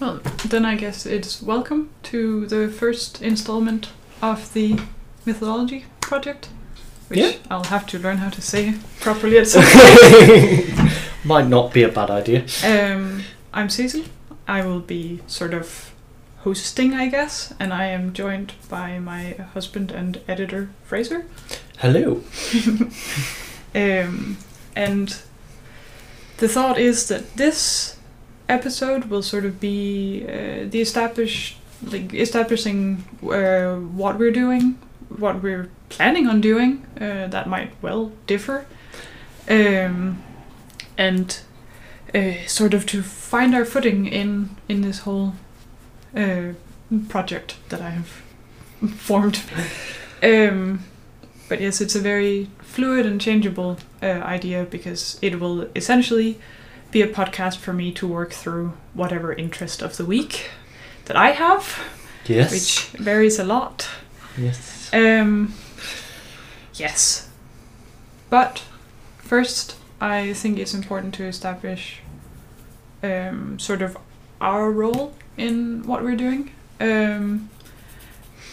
Well, 0.00 0.20
then 0.46 0.64
I 0.64 0.76
guess 0.76 1.04
it's 1.04 1.42
welcome 1.42 1.90
to 2.04 2.46
the 2.46 2.68
first 2.68 3.20
installment 3.22 3.90
of 4.22 4.52
the 4.54 4.78
mythology 5.26 5.84
project, 6.00 6.48
which 7.08 7.18
Yeah. 7.18 7.32
I'll 7.50 7.64
have 7.64 7.86
to 7.88 7.98
learn 7.98 8.16
how 8.18 8.30
to 8.30 8.40
say 8.40 8.74
properly 9.00 9.38
at 9.38 9.46
some 9.54 9.62
point. 9.64 10.90
Might 11.24 11.48
not 11.48 11.72
be 11.74 11.82
a 11.82 11.88
bad 11.88 12.10
idea. 12.10 12.44
um, 12.64 13.22
I'm 13.52 13.68
Cecil. 13.68 14.04
I 14.48 14.64
will 14.64 14.80
be 14.80 15.20
sort 15.26 15.52
of 15.52 15.92
hosting, 16.38 16.94
I 16.94 17.08
guess, 17.08 17.52
and 17.60 17.72
I 17.72 17.86
am 17.86 18.14
joined 18.14 18.54
by 18.70 18.98
my 18.98 19.32
husband 19.52 19.90
and 19.92 20.20
editor 20.26 20.70
Fraser. 20.84 21.26
Hello. 21.78 22.22
Um, 23.72 24.36
and 24.74 25.16
the 26.38 26.48
thought 26.48 26.76
is 26.76 27.06
that 27.06 27.36
this 27.36 27.96
episode 28.50 29.04
will 29.04 29.22
sort 29.22 29.44
of 29.44 29.60
be 29.60 30.24
uh, 30.28 30.66
the 30.68 30.80
establish 30.80 31.56
like 31.82 32.12
establishing 32.12 33.04
uh, 33.22 33.76
what 33.76 34.18
we're 34.18 34.32
doing, 34.32 34.78
what 35.08 35.42
we're 35.42 35.68
planning 35.88 36.26
on 36.26 36.40
doing. 36.40 36.84
Uh, 37.00 37.26
that 37.28 37.46
might 37.46 37.72
well 37.80 38.12
differ, 38.26 38.66
um, 39.48 40.22
and 40.98 41.40
uh, 42.14 42.32
sort 42.46 42.74
of 42.74 42.84
to 42.86 43.02
find 43.02 43.54
our 43.54 43.64
footing 43.64 44.06
in 44.06 44.50
in 44.68 44.82
this 44.82 45.00
whole 45.00 45.32
uh, 46.16 46.52
project 47.08 47.56
that 47.68 47.80
I 47.80 47.90
have 47.90 48.08
formed. 48.96 49.40
Um, 50.22 50.80
but 51.48 51.60
yes, 51.60 51.80
it's 51.80 51.96
a 51.96 52.00
very 52.00 52.48
fluid 52.62 53.06
and 53.06 53.20
changeable 53.20 53.78
uh, 54.02 54.06
idea 54.06 54.64
because 54.64 55.18
it 55.22 55.40
will 55.40 55.66
essentially 55.74 56.38
be 56.90 57.02
a 57.02 57.08
podcast 57.08 57.56
for 57.58 57.72
me 57.72 57.92
to 57.92 58.06
work 58.06 58.32
through 58.32 58.72
whatever 58.94 59.32
interest 59.32 59.82
of 59.82 59.96
the 59.96 60.04
week 60.04 60.50
that 61.06 61.16
I 61.16 61.30
have, 61.32 61.78
Yes. 62.26 62.50
which 62.52 63.02
varies 63.02 63.38
a 63.38 63.44
lot. 63.44 63.88
Yes. 64.36 64.90
Um, 64.92 65.54
yes. 66.74 67.28
But 68.28 68.62
first, 69.18 69.76
I 70.00 70.32
think 70.32 70.58
it's 70.58 70.74
important 70.74 71.14
to 71.14 71.24
establish 71.24 72.00
um, 73.02 73.58
sort 73.58 73.82
of 73.82 73.96
our 74.40 74.70
role 74.70 75.14
in 75.36 75.82
what 75.86 76.02
we're 76.02 76.16
doing. 76.16 76.50
Um, 76.80 77.50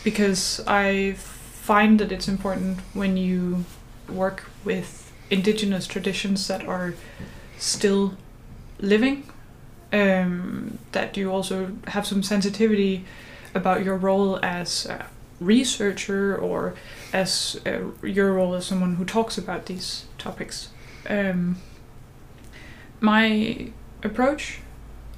because 0.04 0.62
I 0.68 1.14
find 1.14 2.00
that 2.00 2.12
it's 2.12 2.28
important 2.28 2.80
when 2.94 3.18
you 3.18 3.66
work 4.10 4.46
with 4.64 5.12
indigenous 5.30 5.86
traditions 5.88 6.48
that 6.48 6.66
are 6.66 6.94
still 7.58 8.16
living, 8.80 9.24
um, 9.94 10.78
that 10.92 11.18
you 11.18 11.32
also 11.32 11.72
have 11.88 12.06
some 12.06 12.24
sensitivity 12.24 13.06
about 13.54 13.84
your 13.84 13.96
role 13.96 14.40
as 14.44 14.86
a 14.86 15.06
researcher 15.40 16.36
or 16.38 16.74
as 17.14 17.60
uh, 17.66 18.06
your 18.06 18.34
role 18.34 18.54
as 18.56 18.66
someone 18.66 18.96
who 18.96 19.06
talks 19.06 19.38
about 19.38 19.66
these 19.68 20.06
topics. 20.18 20.70
Um, 21.10 21.58
my 23.00 23.70
approach, 24.04 24.60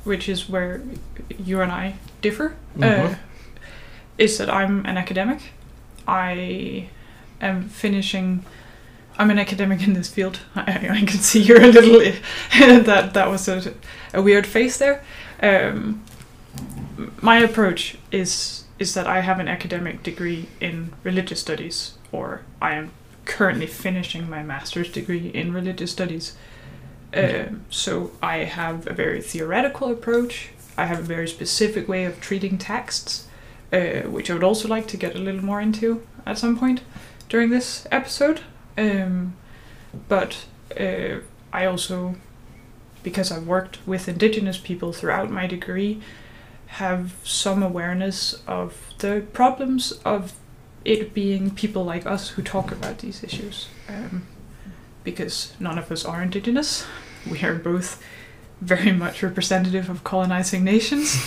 which 0.04 0.30
is 0.30 0.50
where 0.50 0.82
you 1.44 1.62
and 1.62 1.72
I 1.72 1.96
differ, 2.22 2.56
uh, 2.78 2.86
Mhm. 2.86 3.18
is 4.18 4.38
that 4.38 4.50
I'm 4.50 4.86
an 4.86 4.98
academic. 4.98 5.40
I 6.08 6.90
am 7.42 7.70
finishing. 7.70 8.44
I'm 9.20 9.30
an 9.30 9.38
academic 9.38 9.86
in 9.86 9.94
this 9.94 10.08
field. 10.08 10.40
I, 10.56 10.88
I 10.92 11.00
can 11.00 11.20
see 11.20 11.42
you're 11.42 11.62
a 11.62 11.68
little. 11.68 12.00
that 12.84 13.14
that 13.14 13.30
was 13.30 13.50
a, 13.50 13.74
a 14.14 14.22
weird 14.22 14.48
face 14.48 14.78
there. 14.78 15.04
Um, 15.44 16.04
my 17.22 17.40
approach 17.40 17.98
is 18.12 18.64
is 18.80 18.94
that 18.94 19.08
I 19.08 19.20
have 19.20 19.42
an 19.42 19.50
academic 19.50 20.04
degree 20.04 20.48
in 20.62 20.94
religious 21.04 21.42
studies, 21.42 21.96
or 22.14 22.44
I 22.62 22.76
am 22.76 22.92
currently 23.26 23.68
finishing 23.68 24.30
my 24.30 24.42
master's 24.42 24.90
degree 24.90 25.28
in 25.28 25.54
religious 25.54 25.92
studies. 25.92 26.38
Um, 27.14 27.66
so 27.70 28.12
I 28.24 28.38
have 28.38 28.88
a 28.88 28.94
very 28.94 29.22
theoretical 29.22 29.92
approach. 29.92 30.52
I 30.78 30.86
have 30.86 31.00
a 31.00 31.04
very 31.04 31.28
specific 31.28 31.90
way 31.90 32.06
of 32.06 32.22
treating 32.22 32.58
texts, 32.58 33.28
uh, 33.74 34.04
which 34.08 34.30
I 34.30 34.34
would 34.34 34.44
also 34.44 34.70
like 34.70 34.88
to 34.88 34.98
get 34.98 35.16
a 35.16 35.20
little 35.20 35.44
more 35.44 35.60
into 35.60 36.04
at 36.26 36.38
some 36.38 36.58
point 36.58 36.82
during 37.28 37.50
this 37.50 37.86
episode. 37.92 38.42
Um, 38.80 39.36
but 40.08 40.46
uh, 40.80 41.20
I 41.52 41.66
also, 41.66 42.16
because 43.04 43.32
I've 43.32 43.46
worked 43.46 43.86
with 43.86 44.08
indigenous 44.08 44.58
people 44.58 44.94
throughout 44.94 45.30
my 45.30 45.48
degree, 45.48 46.02
have 46.68 47.16
some 47.24 47.64
awareness 47.64 48.42
of 48.48 48.94
the 49.00 49.26
problems 49.34 49.92
of 50.06 50.34
it 50.86 51.14
being 51.14 51.52
people 51.52 51.84
like 51.84 52.06
us 52.06 52.30
who 52.30 52.42
talk 52.42 52.72
about 52.72 53.00
these 53.00 53.24
issues. 53.24 53.68
Um, 53.88 54.28
because 55.04 55.54
none 55.60 55.78
of 55.78 55.92
us 55.92 56.06
are 56.06 56.22
indigenous. 56.22 56.86
We 57.30 57.42
are 57.44 57.56
both 57.56 58.02
very 58.62 58.92
much 58.92 59.24
representative 59.24 59.90
of 59.90 60.04
colonizing 60.04 60.64
nations, 60.64 61.18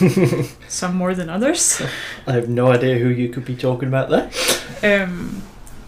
some 0.69 0.94
more 0.94 1.14
than 1.14 1.28
others. 1.28 1.82
I 2.26 2.32
have 2.32 2.48
no 2.48 2.70
idea 2.70 2.98
who 2.98 3.08
you 3.08 3.30
could 3.30 3.44
be 3.44 3.56
talking 3.56 3.88
about 3.88 4.10
there. 4.10 5.02
Um, 5.02 5.42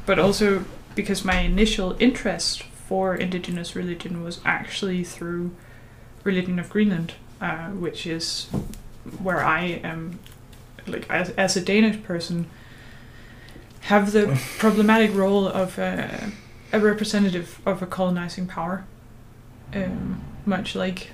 but 0.06 0.18
also 0.18 0.64
because 0.94 1.24
my 1.24 1.40
initial 1.40 1.96
interest 1.98 2.62
for 2.62 3.14
indigenous 3.14 3.74
religion 3.74 4.22
was 4.22 4.40
actually 4.44 5.04
through 5.04 5.54
Religion 6.22 6.58
of 6.58 6.70
Greenland, 6.70 7.14
uh, 7.40 7.68
which 7.68 8.06
is 8.06 8.46
where 9.22 9.44
I 9.44 9.80
am, 9.82 10.18
like 10.86 11.08
as, 11.10 11.30
as 11.30 11.56
a 11.56 11.60
Danish 11.60 12.02
person, 12.02 12.46
have 13.82 14.12
the 14.12 14.40
problematic 14.58 15.14
role 15.14 15.46
of 15.46 15.78
a, 15.78 16.32
a 16.72 16.80
representative 16.80 17.60
of 17.66 17.82
a 17.82 17.86
colonizing 17.86 18.46
power. 18.46 18.84
Um, 19.74 20.22
much 20.46 20.74
like 20.74 21.08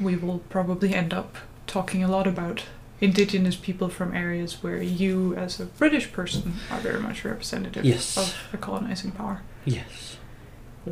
we 0.00 0.16
will 0.16 0.40
probably 0.50 0.94
end 0.94 1.14
up 1.14 1.36
talking 1.66 2.02
a 2.02 2.08
lot 2.08 2.26
about 2.26 2.64
indigenous 3.00 3.56
people 3.56 3.88
from 3.88 4.14
areas 4.14 4.62
where 4.62 4.82
you, 4.82 5.34
as 5.36 5.60
a 5.60 5.66
British 5.66 6.12
person, 6.12 6.54
are 6.70 6.78
very 6.80 7.00
much 7.00 7.24
representative 7.24 7.84
Yes. 7.84 8.16
of 8.16 8.34
a 8.52 8.56
colonizing 8.56 9.10
power. 9.12 9.42
Yes. 9.64 10.16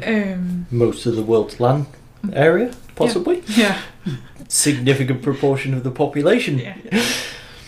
Um, 0.05 0.67
Most 0.71 1.07
of 1.07 1.17
the 1.17 1.23
world's 1.23 1.61
land 1.61 1.87
area, 2.33 2.75
possibly. 2.97 3.43
yeah, 3.49 3.81
Significant 4.49 5.23
proportion 5.23 5.73
of 5.75 5.85
the 5.85 5.91
population. 5.91 6.59
yeah. 6.59 6.77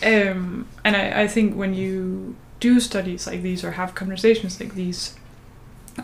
Um, 0.05 0.67
and 0.85 0.95
I, 0.97 1.23
I 1.23 1.29
think 1.29 1.55
when 1.57 1.73
you 1.75 2.37
do 2.61 2.81
studies 2.81 3.27
like 3.27 3.43
these 3.43 3.65
or 3.65 3.73
have 3.73 3.95
conversations 3.95 4.61
like 4.61 4.75
these, 4.75 5.15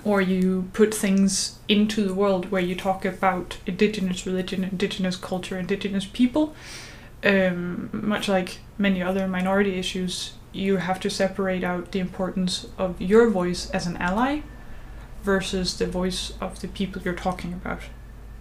or 0.04 0.20
you 0.22 0.70
put 0.72 0.94
things 0.94 1.58
into 1.68 2.04
the 2.06 2.14
world 2.14 2.50
where 2.50 2.62
you 2.62 2.74
talk 2.74 3.04
about 3.04 3.58
indigenous 3.66 4.24
religion, 4.26 4.64
indigenous 4.64 5.16
culture, 5.16 5.58
indigenous 5.58 6.06
people, 6.06 6.54
um, 7.24 7.90
much 7.92 8.28
like 8.28 8.58
many 8.78 9.02
other 9.02 9.28
minority 9.28 9.78
issues, 9.78 10.34
you 10.52 10.76
have 10.76 11.00
to 11.00 11.10
separate 11.10 11.64
out 11.64 11.92
the 11.92 11.98
importance 11.98 12.66
of 12.78 13.00
your 13.00 13.30
voice 13.30 13.70
as 13.70 13.86
an 13.86 13.96
ally 13.96 14.40
versus 15.22 15.78
the 15.78 15.86
voice 15.86 16.32
of 16.40 16.60
the 16.60 16.68
people 16.68 17.00
you're 17.02 17.14
talking 17.14 17.52
about. 17.52 17.82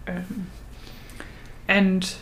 Um, 0.06 0.48
and 1.68 2.14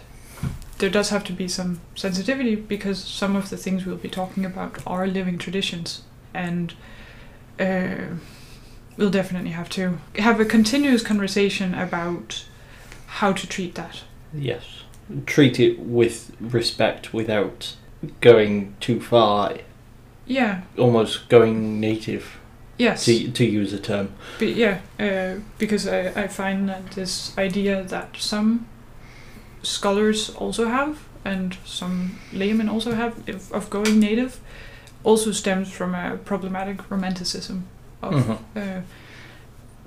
there 0.78 0.91
does 0.91 1.10
have 1.10 1.25
to 1.25 1.32
be 1.32 1.48
some 1.48 1.81
sensitivity 1.94 2.54
because 2.54 3.03
some 3.03 3.37
of 3.37 3.50
the 3.50 3.56
things 3.56 3.84
we'll 3.84 3.97
be 3.97 4.09
talking 4.09 4.44
about 4.44 4.78
are 4.87 5.06
living 5.06 5.38
traditions 5.38 6.03
and 6.32 6.75
uh, 7.59 8.15
we'll 8.97 9.10
definitely 9.10 9.50
have 9.50 9.69
to 9.71 9.98
have 10.16 10.41
a 10.41 10.44
continuous 10.44 11.03
conversation 11.03 11.75
about 11.75 12.44
how 13.06 13.32
to 13.32 13.47
treat 13.47 13.75
that 13.75 14.03
Yes. 14.32 14.82
Treat 15.26 15.59
it 15.60 15.78
with 15.81 16.32
respect 16.41 17.12
without 17.12 17.77
going 18.21 18.74
too 18.80 19.01
far, 19.01 19.54
yeah 20.27 20.62
almost 20.78 21.28
going 21.28 21.80
native, 21.80 22.39
yes 22.78 23.04
to, 23.04 23.30
to 23.33 23.45
use 23.45 23.72
a 23.72 23.78
term. 23.78 24.12
But 24.39 24.48
yeah, 24.54 24.78
uh, 24.98 25.41
because 25.59 25.86
I, 25.89 26.22
I 26.24 26.28
find 26.28 26.68
that 26.68 26.92
this 26.92 27.36
idea 27.39 27.83
that 27.84 28.16
some 28.18 28.66
scholars 29.62 30.30
also 30.30 30.68
have 30.68 30.98
and 31.24 31.56
some 31.65 32.18
laymen 32.33 32.68
also 32.68 32.95
have 32.95 33.28
of, 33.28 33.53
of 33.53 33.68
going 33.71 34.01
native 34.01 34.41
also 35.04 35.33
stems 35.33 35.71
from 35.71 35.95
a 35.95 36.16
problematic 36.24 36.91
romanticism 36.91 37.65
of 38.03 38.15
Mhm. 38.15 38.39
uh, 38.56 38.80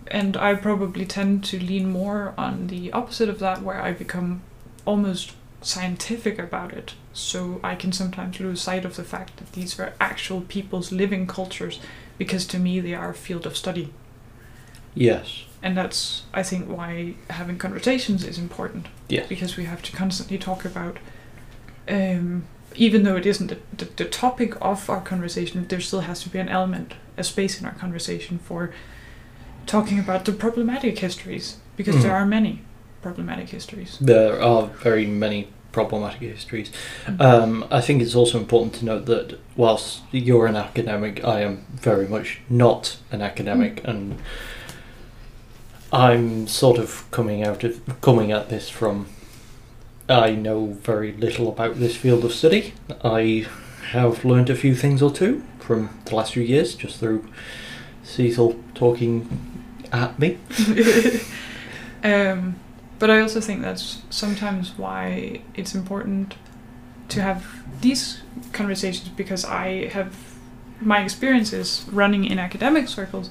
and 0.08 0.38
I 0.38 0.54
probably 0.56 1.06
tend 1.06 1.44
to 1.46 1.58
lean 1.60 1.90
more 1.90 2.34
on 2.38 2.68
the 2.68 2.92
opposite 2.92 3.30
of 3.30 3.40
that 3.40 3.64
where 3.64 3.81
I 3.81 3.94
become 3.94 4.42
almost 4.85 5.33
scientific 5.62 6.38
about 6.39 6.74
it 6.74 6.94
so 7.13 7.59
I 7.63 7.75
can 7.75 7.91
sometimes 7.94 8.39
lose 8.39 8.62
sight 8.62 8.83
of 8.85 8.95
the 8.95 9.03
fact 9.03 9.38
that 9.38 9.51
these 9.53 9.80
are 9.80 9.94
actual 10.01 10.41
people's 10.41 10.91
living 10.91 11.25
cultures 11.27 11.80
because 12.18 12.45
to 12.47 12.59
me 12.59 12.80
they 12.81 12.94
are 12.94 13.12
a 13.12 13.13
field 13.13 13.45
of 13.45 13.56
study 13.56 13.94
Yes. 14.95 15.45
and 15.63 15.75
that's 15.77 16.24
I 16.33 16.44
think 16.44 16.68
why 16.68 17.15
having 17.30 17.57
conversations 17.57 18.24
is 18.24 18.38
important 18.38 18.88
Yes. 19.09 19.27
because 19.27 19.57
we 19.57 19.63
have 19.65 19.81
to 19.83 19.91
constantly 19.91 20.38
talk 20.38 20.65
about 20.65 20.97
um, 21.88 22.45
even 22.75 23.03
though 23.03 23.15
it 23.15 23.25
isn't 23.25 23.47
the, 23.47 23.57
the, 23.77 23.85
the 23.97 24.06
topic 24.06 24.56
of 24.62 24.89
our 24.89 25.01
conversation, 25.01 25.68
there 25.68 25.80
still 25.81 26.00
has 26.01 26.24
to 26.24 26.30
be 26.30 26.39
an 26.39 26.50
element, 26.50 26.94
a 27.18 27.24
space 27.24 27.59
in 27.59 27.68
our 27.68 27.74
conversation 27.74 28.39
for 28.39 28.74
talking 29.68 30.00
about 30.00 30.25
the 30.25 30.31
problematic 30.31 30.97
histories, 31.00 31.57
because 31.77 32.01
there 32.01 32.12
Mm. 32.12 32.15
are 32.21 32.25
many 32.25 32.62
problematic 33.04 33.50
histories. 33.50 33.98
There 34.02 34.42
are 34.42 34.66
very 34.66 35.06
many 35.06 35.50
problematic 35.74 36.22
histories. 36.22 36.72
Mm. 37.06 37.22
Um, 37.22 37.66
I 37.70 37.82
think 37.82 38.02
it's 38.02 38.16
also 38.16 38.40
important 38.40 38.76
to 38.76 38.86
note 38.86 39.06
that 39.08 39.40
whilst 39.58 40.02
you're 40.12 40.48
an 40.48 40.56
academic, 40.56 41.24
I 41.24 41.42
am 41.42 41.66
very 41.74 42.08
much 42.08 42.40
not 42.50 42.98
an 43.12 43.22
academic, 43.22 43.82
and 43.84 44.20
I'm 45.92 46.48
sort 46.48 46.80
of 46.80 47.10
coming 47.12 47.44
out 47.44 47.64
of 47.64 48.02
coming 48.02 48.32
at 48.32 48.50
this 48.50 48.70
from. 48.70 49.08
I 50.10 50.32
know 50.32 50.74
very 50.74 51.14
little 51.14 51.48
about 51.48 51.76
this 51.76 51.96
field 51.96 52.26
of 52.26 52.34
study. 52.34 52.74
I 53.04 53.48
have 53.92 54.26
learned 54.26 54.50
a 54.50 54.56
few 54.56 54.76
things 54.76 55.02
or 55.02 55.12
two 55.12 55.44
from 55.60 55.90
the 56.06 56.16
last 56.16 56.34
few 56.34 56.44
years, 56.44 56.76
just 56.76 57.00
through 57.00 57.26
Cecil 58.04 58.60
talking 58.76 59.30
at 59.94 60.20
me. 60.20 60.38
um, 62.04 62.56
but 63.04 63.10
I 63.10 63.20
also 63.20 63.42
think 63.42 63.62
that's 63.62 64.02
sometimes 64.10 64.78
why 64.78 65.42
it's 65.56 65.76
important 65.76 66.36
to 67.10 67.22
have 67.22 67.46
these 67.82 68.22
conversations 68.54 69.10
because 69.10 69.44
I 69.44 69.90
have 69.90 70.16
my 70.80 71.04
experiences 71.04 71.86
running 71.92 72.24
in 72.24 72.40
academic 72.40 72.88
circles 72.88 73.30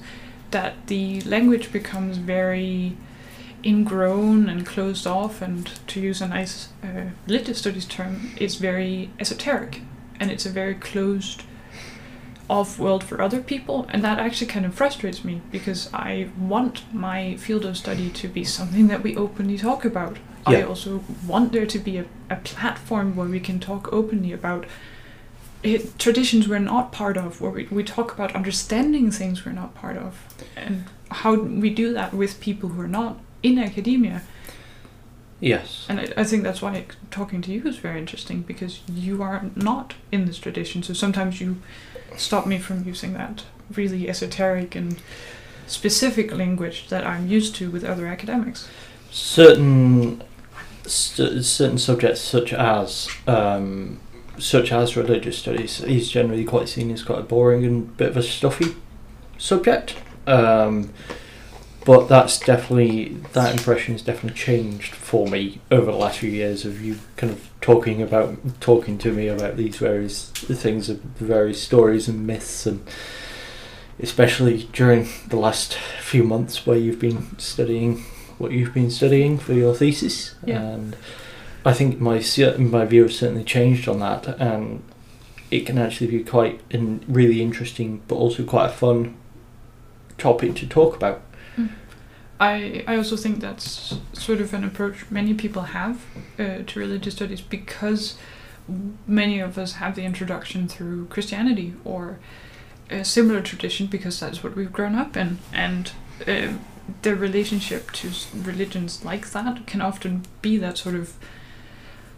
that 0.51 0.75
the 0.85 1.21
language 1.21 1.71
becomes 1.71 2.17
very 2.17 2.95
ingrown 3.65 4.47
and 4.47 4.63
closed 4.63 5.07
off 5.07 5.41
and 5.41 5.65
to 5.87 5.99
use 5.99 6.21
a 6.21 6.27
nice 6.27 6.69
uh, 6.83 7.53
studies 7.55 7.85
term 7.85 8.31
it's 8.37 8.57
very 8.57 9.09
esoteric 9.19 9.81
and 10.19 10.29
it's 10.29 10.45
a 10.45 10.51
very 10.51 10.75
closed 10.75 11.41
off 12.53 12.77
world 12.77 13.03
for 13.03 13.19
other 13.19 13.41
people 13.41 13.87
and 13.89 14.03
that 14.03 14.19
actually 14.19 14.45
kind 14.45 14.65
of 14.65 14.75
frustrates 14.75 15.25
me 15.25 15.41
because 15.51 15.91
i 15.91 16.29
want 16.37 16.75
my 16.93 17.35
field 17.37 17.65
of 17.65 17.75
study 17.75 18.11
to 18.11 18.27
be 18.27 18.43
something 18.43 18.87
that 18.87 19.01
we 19.01 19.15
openly 19.17 19.57
talk 19.57 19.83
about 19.83 20.17
i 20.45 20.61
also 20.61 21.03
want 21.25 21.51
there 21.51 21.65
to 21.65 21.79
be 21.79 21.97
a, 21.97 22.05
a 22.29 22.35
platform 22.51 23.15
where 23.15 23.27
we 23.27 23.39
can 23.39 23.59
talk 23.59 23.91
openly 23.91 24.31
about 24.31 24.65
it, 25.63 25.97
traditions 25.97 26.47
we're 26.47 26.59
not 26.59 26.91
part 26.91 27.17
of 27.17 27.41
where 27.41 27.51
we, 27.51 27.63
we 27.71 27.83
talk 27.83 28.13
about 28.13 28.35
understanding 28.35 29.09
things 29.09 29.45
we're 29.45 29.59
not 29.63 29.73
part 29.73 29.97
of 29.97 30.11
and 30.55 30.83
how 31.09 31.33
we 31.33 31.71
do 31.71 31.91
that 31.93 32.13
with 32.13 32.39
people 32.39 32.69
who 32.69 32.81
are 32.81 32.93
not 33.01 33.17
in 33.41 33.57
academia 33.57 34.21
Yes. 35.39 35.85
and 35.89 35.99
I, 35.99 36.07
I 36.15 36.23
think 36.23 36.43
that's 36.43 36.61
why 36.61 36.85
talking 37.11 37.41
to 37.41 37.51
you 37.51 37.63
is 37.67 37.77
very 37.77 37.99
interesting 37.99 38.43
because 38.43 38.79
you 38.87 39.21
are 39.21 39.49
not 39.57 39.95
in 40.09 40.23
this 40.25 40.37
tradition. 40.37 40.83
So 40.83 40.93
sometimes 40.93 41.41
you 41.41 41.57
stop 42.17 42.45
me 42.45 42.57
from 42.59 42.83
using 42.85 43.13
that 43.13 43.43
really 43.75 44.09
esoteric 44.09 44.75
and 44.75 44.99
specific 45.67 46.31
language 46.31 46.89
that 46.89 47.05
I'm 47.05 47.27
used 47.27 47.55
to 47.55 47.71
with 47.71 47.83
other 47.83 48.07
academics. 48.07 48.67
certain 49.11 50.23
st- 50.85 51.43
certain 51.45 51.77
subjects 51.77 52.21
such 52.21 52.53
as 52.53 53.09
um, 53.27 53.99
such 54.37 54.71
as 54.71 54.97
religious 54.97 55.37
studies 55.37 55.81
is 55.81 56.09
generally 56.09 56.43
quite 56.43 56.67
seen 56.67 56.91
as 56.91 57.03
quite 57.03 57.19
a 57.19 57.23
boring 57.23 57.63
and 57.63 57.95
bit 57.97 58.09
of 58.09 58.17
a 58.17 58.23
stuffy 58.23 58.75
subject 59.37 59.95
um, 60.27 60.91
but 61.85 62.07
that's 62.07 62.39
definitely 62.39 63.09
that 63.33 63.51
impression 63.53 63.93
has 63.93 64.01
definitely 64.01 64.37
changed 64.39 64.93
for 64.95 65.27
me 65.27 65.59
over 65.71 65.91
the 65.91 65.97
last 65.97 66.19
few 66.19 66.29
years 66.29 66.65
of 66.65 66.81
you 66.81 66.99
kind 67.17 67.31
of 67.33 67.49
talking 67.61 68.01
about 68.01 68.37
talking 68.59 68.97
to 68.97 69.11
me 69.11 69.27
about 69.27 69.57
these 69.57 69.77
various 69.77 70.29
things 70.29 70.89
of 70.89 71.17
the 71.19 71.25
various 71.25 71.61
stories 71.61 72.07
and 72.07 72.25
myths 72.27 72.65
and 72.65 72.85
especially 73.99 74.63
during 74.73 75.07
the 75.27 75.35
last 75.37 75.75
few 76.01 76.23
months 76.23 76.65
where 76.65 76.77
you've 76.77 76.99
been 76.99 77.37
studying 77.37 78.03
what 78.37 78.51
you've 78.51 78.73
been 78.73 78.89
studying 78.89 79.37
for 79.37 79.53
your 79.53 79.75
thesis, 79.75 80.35
Yeah. 80.45 80.61
and 80.61 80.95
I 81.65 81.71
think 81.73 81.99
my 82.01 82.21
my 82.57 82.85
view 82.85 83.03
has 83.03 83.17
certainly 83.19 83.43
changed 83.43 83.87
on 83.87 83.99
that, 83.99 84.27
and 84.39 84.83
it 85.51 85.65
can 85.65 85.77
actually 85.77 86.07
be 86.07 86.23
quite 86.23 86.59
in, 86.71 87.05
really 87.07 87.41
interesting, 87.41 88.01
but 88.07 88.15
also 88.15 88.43
quite 88.43 88.65
a 88.65 88.73
fun 88.73 89.15
topic 90.17 90.55
to 90.55 90.67
talk 90.67 90.95
about. 90.95 91.21
I, 92.43 92.83
I 92.87 92.95
also 92.97 93.15
think 93.15 93.39
that's 93.39 93.95
sort 94.13 94.41
of 94.41 94.53
an 94.53 94.63
approach 94.63 95.05
many 95.09 95.33
people 95.33 95.61
have 95.61 95.95
uh, 96.37 96.63
to 96.67 96.79
religious 96.79 97.13
studies 97.15 97.41
because 97.41 98.15
many 99.07 99.39
of 99.39 99.57
us 99.57 99.73
have 99.73 99.95
the 99.95 100.03
introduction 100.03 100.67
through 100.67 101.05
Christianity 101.07 101.73
or 101.85 102.19
a 102.89 103.03
similar 103.05 103.41
tradition 103.41 103.87
because 103.87 104.19
that's 104.19 104.43
what 104.43 104.55
we've 104.55 104.73
grown 104.73 104.95
up 104.95 105.15
in. 105.15 105.39
And 105.53 105.91
uh, 106.27 106.53
the 107.01 107.15
relationship 107.15 107.91
to 107.91 108.11
religions 108.35 109.05
like 109.05 109.31
that 109.31 109.65
can 109.65 109.81
often 109.81 110.23
be 110.41 110.57
that 110.57 110.77
sort 110.77 110.95
of. 110.95 111.13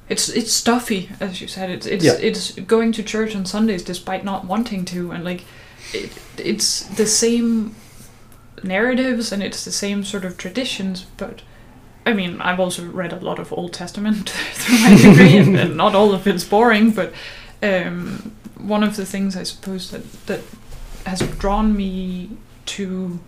It's 0.09 0.29
it's 0.29 0.53
stuffy, 0.53 1.09
as 1.19 1.41
you 1.41 1.47
said. 1.47 1.69
It's 1.69 1.85
it's 1.87 2.05
Yeah. 2.05 2.13
it's 2.13 2.51
going 2.67 2.91
to 2.93 3.03
church 3.03 3.35
on 3.35 3.45
Sundays 3.45 3.83
despite 3.83 4.23
not 4.23 4.45
wanting 4.45 4.85
to, 4.85 5.11
and 5.11 5.23
like, 5.23 5.43
it, 5.93 6.11
it's 6.37 6.81
the 6.95 7.07
same 7.07 7.75
narratives 8.63 9.31
and 9.31 9.43
it's 9.43 9.65
the 9.65 9.71
same 9.71 10.03
sort 10.03 10.25
of 10.25 10.37
traditions, 10.37 11.05
but 11.17 11.41
I 12.05 12.13
mean, 12.13 12.39
I've 12.39 12.59
also 12.59 12.85
read 12.85 13.13
a 13.13 13.19
lot 13.19 13.39
of 13.39 13.51
Old 13.51 13.73
Testament 13.73 14.29
through 14.53 14.79
my 14.79 14.95
degree, 14.95 15.37
and, 15.37 15.57
and 15.57 15.77
not 15.83 15.95
all 15.95 16.13
of 16.13 16.27
it's 16.27 16.43
boring, 16.43 16.91
but 16.91 17.13
um, 17.63 18.35
one 18.57 18.83
of 18.83 18.95
the 18.95 19.05
things 19.05 19.35
I 19.35 19.43
suppose 19.43 19.91
that, 19.91 20.25
that 20.27 20.41
has 21.05 21.21
drawn 21.37 21.75
me 21.75 22.29
to 22.67 23.19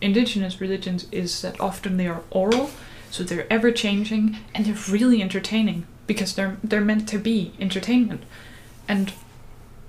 indigenous 0.00 0.60
religions 0.60 1.06
is 1.12 1.42
that 1.42 1.60
often 1.60 1.96
they 1.96 2.06
are 2.06 2.22
oral, 2.30 2.70
so 3.10 3.24
they're 3.24 3.52
ever 3.52 3.72
changing 3.72 4.38
and 4.54 4.64
they're 4.64 4.92
really 4.92 5.20
entertaining 5.20 5.86
because 6.06 6.34
they're 6.34 6.56
they're 6.62 6.80
meant 6.80 7.08
to 7.08 7.18
be 7.18 7.52
entertainment, 7.60 8.22
and 8.88 9.12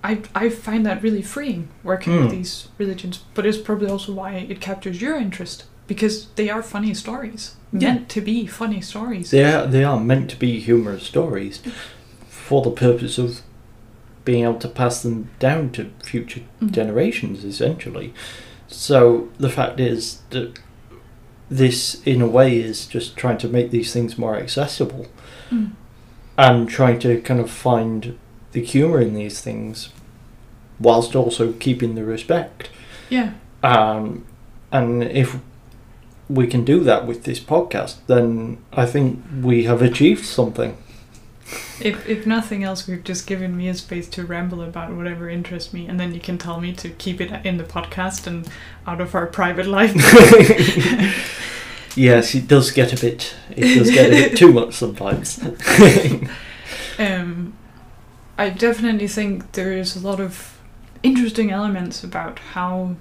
I 0.03 0.21
I 0.35 0.49
find 0.49 0.85
that 0.85 1.03
really 1.03 1.21
freeing 1.21 1.67
working 1.83 2.15
with 2.15 2.25
Hmm. 2.31 2.37
these 2.37 2.67
religions. 2.77 3.19
But 3.33 3.45
it's 3.45 3.57
probably 3.57 3.87
also 3.89 4.13
why 4.13 4.33
it 4.35 4.59
captures 4.61 5.01
your 5.01 5.15
interest 5.17 5.65
because 5.87 6.27
they 6.35 6.49
are 6.49 6.63
funny 6.63 6.93
stories 6.93 7.55
Yeah. 7.73 7.93
meant 7.93 8.09
to 8.09 8.21
be 8.21 8.45
funny 8.47 8.81
stories. 8.81 9.29
They 9.31 9.43
are 9.43 9.67
they 9.67 9.83
are 9.83 9.99
meant 9.99 10.29
to 10.31 10.39
be 10.39 10.59
humorous 10.59 11.03
stories, 11.03 11.61
for 12.29 12.61
the 12.61 12.71
purpose 12.71 13.17
of 13.17 13.41
being 14.25 14.43
able 14.43 14.59
to 14.59 14.67
pass 14.67 15.01
them 15.03 15.29
down 15.39 15.69
to 15.71 15.89
future 16.03 16.41
Mm. 16.61 16.71
generations 16.71 17.43
essentially. 17.43 18.13
So 18.67 19.29
the 19.39 19.49
fact 19.49 19.79
is 19.79 20.19
that 20.29 20.59
this 21.49 22.01
in 22.05 22.21
a 22.21 22.27
way 22.27 22.57
is 22.57 22.85
just 22.85 23.17
trying 23.17 23.37
to 23.39 23.47
make 23.47 23.71
these 23.71 23.91
things 23.91 24.17
more 24.17 24.35
accessible 24.37 25.07
Mm. 25.51 25.71
and 26.37 26.69
trying 26.69 26.99
to 26.99 27.19
kind 27.21 27.39
of 27.39 27.49
find 27.49 28.15
the 28.51 28.63
humor 28.63 28.99
in 28.99 29.13
these 29.13 29.41
things 29.41 29.89
whilst 30.79 31.15
also 31.15 31.53
keeping 31.53 31.95
the 31.95 32.03
respect. 32.03 32.69
Yeah. 33.09 33.33
Um, 33.63 34.25
and 34.71 35.03
if 35.03 35.37
we 36.29 36.47
can 36.47 36.63
do 36.63 36.79
that 36.81 37.05
with 37.05 37.23
this 37.23 37.39
podcast, 37.39 37.97
then 38.07 38.57
I 38.73 38.85
think 38.85 39.23
we 39.41 39.65
have 39.65 39.81
achieved 39.81 40.25
something. 40.25 40.77
If 41.81 42.07
if 42.07 42.25
nothing 42.25 42.63
else, 42.63 42.87
we've 42.87 43.03
just 43.03 43.27
given 43.27 43.57
me 43.57 43.67
a 43.67 43.73
space 43.73 44.07
to 44.09 44.25
ramble 44.25 44.61
about 44.61 44.95
whatever 44.95 45.29
interests 45.29 45.73
me, 45.73 45.87
and 45.87 45.99
then 45.99 46.13
you 46.13 46.21
can 46.21 46.37
tell 46.37 46.61
me 46.61 46.71
to 46.73 46.89
keep 46.89 47.19
it 47.19 47.45
in 47.45 47.57
the 47.57 47.63
podcast 47.63 48.25
and 48.25 48.47
out 48.87 49.01
of 49.01 49.13
our 49.15 49.27
private 49.27 49.65
life. 49.65 49.93
yes, 51.97 52.35
it 52.35 52.47
does 52.47 52.71
get 52.71 52.93
a 52.93 53.01
bit. 53.01 53.35
It 53.49 53.79
does 53.79 53.89
get 53.89 54.07
a 54.07 54.11
bit 54.11 54.37
too 54.37 54.53
much 54.53 54.75
sometimes. 54.75 55.43
um, 56.99 57.53
I 58.45 58.49
definitely 58.49 59.07
think 59.07 59.51
there 59.51 59.73
is 59.73 59.95
a 59.95 59.99
lot 59.99 60.19
of 60.19 60.57
interesting 61.03 61.51
elements 61.51 62.03
about 62.03 62.39
how 62.53 62.95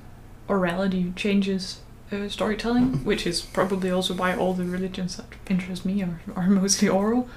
orality 0.48 1.14
changes 1.16 1.80
uh, 2.12 2.28
storytelling, 2.28 3.04
which 3.04 3.26
is 3.26 3.40
probably 3.40 3.90
also 3.90 4.14
why 4.14 4.36
all 4.36 4.54
the 4.54 4.64
religions 4.64 5.16
that 5.16 5.26
interest 5.48 5.84
me 5.86 6.02
are, 6.02 6.20
are 6.36 6.50
mostly 6.50 6.88
oral. 6.88 7.28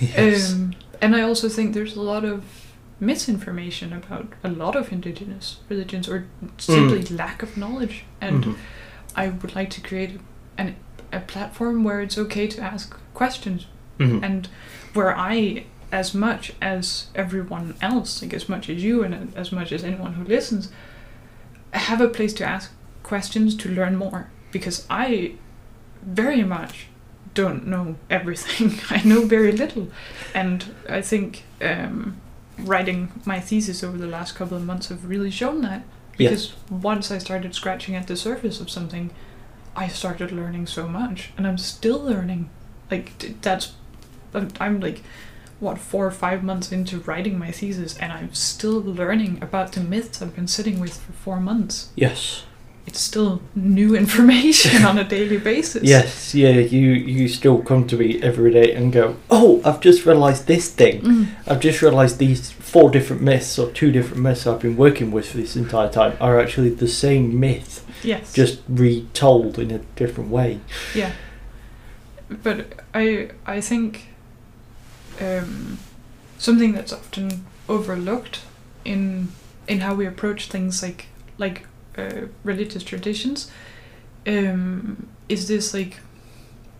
yes. 0.00 0.52
Um, 0.52 0.74
and 1.00 1.14
I 1.16 1.22
also 1.22 1.48
think 1.48 1.74
there's 1.74 1.96
a 1.96 2.00
lot 2.02 2.24
of 2.24 2.42
misinformation 3.00 3.92
about 3.92 4.26
a 4.44 4.48
lot 4.48 4.76
of 4.76 4.92
indigenous 4.92 5.56
religions 5.68 6.08
or 6.08 6.26
simply 6.58 7.02
lack 7.16 7.42
of 7.42 7.56
knowledge. 7.56 8.04
And 8.20 8.44
Mhm. 8.44 8.56
I 9.16 9.28
would 9.28 9.54
like 9.54 9.70
to 9.70 9.80
create 9.80 10.20
an, 10.56 10.74
a 11.12 11.20
platform 11.20 11.84
where 11.84 12.00
it's 12.00 12.16
okay 12.18 12.46
to 12.48 12.60
ask 12.62 12.96
questions 13.14 13.66
Mhm. 13.98 14.22
and 14.22 14.48
where 14.94 15.16
I, 15.16 15.64
as 15.92 16.14
much 16.14 16.54
as 16.60 17.06
everyone 17.14 17.74
else, 17.82 18.22
like 18.22 18.32
as 18.32 18.48
much 18.48 18.68
as 18.70 18.82
you 18.82 19.04
and 19.04 19.32
as 19.36 19.52
much 19.52 19.70
as 19.70 19.84
anyone 19.84 20.14
who 20.14 20.24
listens, 20.24 20.72
have 21.72 22.00
a 22.00 22.08
place 22.08 22.32
to 22.32 22.44
ask 22.44 22.72
questions 23.02 23.54
to 23.56 23.68
learn 23.68 23.96
more 23.96 24.30
because 24.50 24.86
I 24.88 25.34
very 26.02 26.42
much 26.42 26.86
don't 27.34 27.66
know 27.66 27.96
everything. 28.10 28.80
I 28.90 29.06
know 29.06 29.26
very 29.26 29.52
little, 29.52 29.88
and 30.34 30.74
I 30.88 31.02
think 31.02 31.44
um, 31.60 32.20
writing 32.58 33.20
my 33.24 33.40
thesis 33.40 33.84
over 33.84 33.98
the 33.98 34.06
last 34.06 34.34
couple 34.34 34.56
of 34.56 34.64
months 34.64 34.88
have 34.88 35.04
really 35.04 35.30
shown 35.30 35.62
that. 35.62 35.82
Because 36.18 36.52
once 36.70 37.10
I 37.10 37.18
started 37.18 37.54
scratching 37.54 37.96
at 37.96 38.06
the 38.06 38.16
surface 38.16 38.60
of 38.60 38.70
something, 38.70 39.10
I 39.74 39.88
started 39.88 40.30
learning 40.30 40.66
so 40.66 40.86
much, 40.86 41.30
and 41.36 41.46
I'm 41.46 41.58
still 41.58 41.98
learning. 41.98 42.50
Like 42.90 43.40
that's, 43.40 43.72
I'm, 44.34 44.50
I'm 44.60 44.80
like, 44.80 45.02
what 45.62 45.78
four 45.78 46.04
or 46.04 46.10
five 46.10 46.42
months 46.42 46.72
into 46.72 46.98
writing 46.98 47.38
my 47.38 47.52
thesis, 47.52 47.96
and 47.98 48.12
I'm 48.12 48.34
still 48.34 48.80
learning 48.82 49.38
about 49.40 49.72
the 49.72 49.80
myths 49.80 50.20
I've 50.20 50.34
been 50.34 50.48
sitting 50.48 50.80
with 50.80 50.98
for 51.00 51.12
four 51.12 51.40
months. 51.40 51.90
Yes. 51.94 52.42
It's 52.84 52.98
still 52.98 53.40
new 53.54 53.94
information 54.02 54.84
on 54.84 54.98
a 54.98 55.04
daily 55.04 55.38
basis. 55.38 55.84
Yes, 55.84 56.34
yeah, 56.34 56.50
you 56.50 56.90
you 56.90 57.28
still 57.28 57.62
come 57.62 57.86
to 57.86 57.96
me 57.96 58.20
every 58.20 58.50
day 58.52 58.72
and 58.74 58.92
go, 58.92 59.14
"Oh, 59.30 59.62
I've 59.64 59.80
just 59.80 60.04
realised 60.04 60.48
this 60.48 60.68
thing. 60.68 61.00
Mm. 61.02 61.26
I've 61.46 61.60
just 61.60 61.80
realised 61.80 62.18
these 62.18 62.50
four 62.50 62.90
different 62.90 63.22
myths 63.22 63.56
or 63.56 63.70
two 63.70 63.92
different 63.92 64.20
myths 64.24 64.48
I've 64.48 64.58
been 64.60 64.76
working 64.76 65.12
with 65.12 65.28
for 65.30 65.36
this 65.36 65.54
entire 65.54 65.90
time 65.90 66.16
are 66.20 66.40
actually 66.40 66.70
the 66.70 66.88
same 66.88 67.38
myth, 67.38 67.86
Yes. 68.02 68.32
just 68.32 68.62
retold 68.68 69.60
in 69.60 69.70
a 69.70 69.78
different 69.94 70.30
way." 70.30 70.58
yeah. 70.92 71.12
But 72.42 72.72
I 72.92 73.30
I 73.46 73.60
think 73.60 74.08
um, 75.22 75.78
something 76.38 76.72
that's 76.72 76.92
often 76.92 77.46
overlooked 77.68 78.40
in 78.84 79.28
in 79.68 79.80
how 79.80 79.94
we 79.94 80.06
approach 80.06 80.48
things 80.48 80.82
like 80.82 81.06
like 81.38 81.66
uh, 81.96 82.26
religious 82.44 82.82
traditions 82.82 83.50
um, 84.26 85.08
is 85.28 85.48
this 85.48 85.72
like 85.72 86.00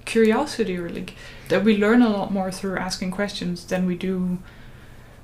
curiosity 0.04 0.76
or 0.76 0.88
like 0.88 1.14
that 1.48 1.64
we 1.64 1.76
learn 1.76 2.02
a 2.02 2.08
lot 2.08 2.32
more 2.32 2.50
through 2.50 2.76
asking 2.76 3.10
questions 3.10 3.64
than 3.66 3.86
we 3.86 3.96
do 3.96 4.38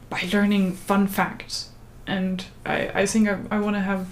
by 0.09 0.23
learning 0.33 0.73
fun 0.73 1.07
facts. 1.07 1.71
And 2.07 2.45
I, 2.65 2.89
I 3.03 3.07
think 3.07 3.29
I, 3.29 3.39
I 3.51 3.59
want 3.61 3.77
to 3.77 3.81
have 3.81 4.07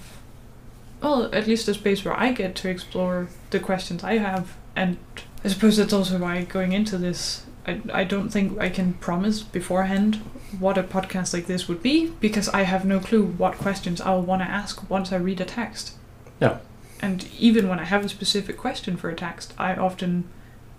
well 1.01 1.29
at 1.33 1.47
least 1.47 1.67
a 1.67 1.73
space 1.73 2.03
where 2.03 2.19
I 2.19 2.31
get 2.31 2.55
to 2.55 2.69
explore 2.69 3.27
the 3.51 3.59
questions 3.59 4.03
I 4.03 4.17
have 4.17 4.55
and 4.75 4.97
I 5.43 5.49
suppose 5.49 5.77
that's 5.77 5.93
also 5.93 6.17
why 6.17 6.43
going 6.43 6.73
into 6.73 6.97
this 6.97 7.43
I, 7.67 7.81
I 7.93 8.03
don't 8.03 8.29
think 8.29 8.59
I 8.59 8.69
can 8.69 8.93
promise 8.93 9.43
beforehand 9.43 10.15
what 10.57 10.77
a 10.77 10.83
podcast 10.83 11.33
like 11.33 11.47
this 11.47 11.67
would 11.67 11.83
be 11.83 12.13
because 12.21 12.47
I 12.49 12.63
have 12.63 12.85
no 12.85 12.99
clue 12.99 13.25
what 13.25 13.57
questions 13.57 13.99
I'll 13.99 14.21
want 14.21 14.41
to 14.41 14.47
ask 14.47 14.89
once 14.89 15.11
I 15.11 15.17
read 15.17 15.41
a 15.41 15.45
text. 15.45 15.93
No. 16.39 16.59
And 17.01 17.27
even 17.37 17.67
when 17.67 17.79
I 17.79 17.83
have 17.83 18.05
a 18.05 18.09
specific 18.09 18.57
question 18.57 18.97
for 18.97 19.09
a 19.09 19.15
text, 19.15 19.53
I 19.57 19.75
often 19.75 20.23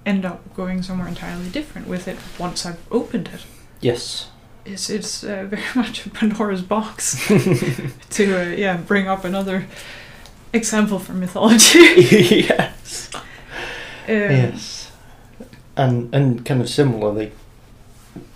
end 0.07 0.25
up 0.25 0.55
going 0.57 0.83
somewhere 0.83 1.07
entirely 1.07 1.49
different 1.49 1.87
with 1.87 2.09
it 2.09 2.17
once 2.39 2.65
I've 2.65 2.81
opened 2.91 3.29
it. 3.33 3.45
Yes. 3.81 4.31
It's 4.65 4.91
it's 4.91 5.23
uh, 5.23 5.45
very 5.49 5.63
much 5.75 6.07
a 6.07 6.11
Pandora's 6.11 6.63
box 6.63 7.27
to 8.11 8.41
uh, 8.41 8.55
yeah 8.57 8.77
bring 8.79 9.07
up 9.09 9.25
another 9.25 9.67
example 10.53 10.99
from 10.99 11.21
mythology. 11.21 11.79
yes. 11.79 13.11
Um, 13.15 13.23
yes. 14.07 14.78
And 15.79 16.15
and 16.15 16.45
kind 16.45 16.61
of 16.61 16.69
similarly, 16.69 17.33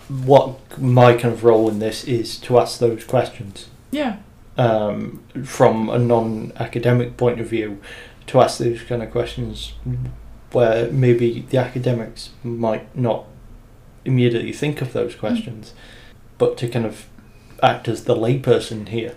what 0.07 0.57
my 0.79 1.13
kind 1.13 1.33
of 1.33 1.43
role 1.43 1.69
in 1.69 1.77
this 1.79 2.03
is 2.05 2.37
to 2.39 2.57
ask 2.57 2.79
those 2.79 3.03
questions. 3.03 3.67
Yeah. 3.91 4.17
um, 4.57 5.21
from 5.43 5.89
a 5.89 5.99
non-academic 5.99 7.15
point 7.17 7.39
of 7.39 7.47
view 7.47 7.79
to 8.27 8.39
ask 8.41 8.57
those 8.59 8.81
kind 8.83 9.03
of 9.03 9.11
questions 9.11 9.73
where 10.51 10.91
maybe 10.91 11.45
the 11.49 11.57
academics 11.57 12.29
might 12.43 12.95
not 12.95 13.25
immediately 14.05 14.51
think 14.53 14.81
of 14.81 14.93
those 14.93 15.15
questions 15.15 15.73
but 16.37 16.57
to 16.57 16.67
kind 16.67 16.85
of 16.85 17.07
act 17.61 17.87
as 17.87 18.03
the 18.05 18.15
layperson 18.15 18.87
here 18.89 19.15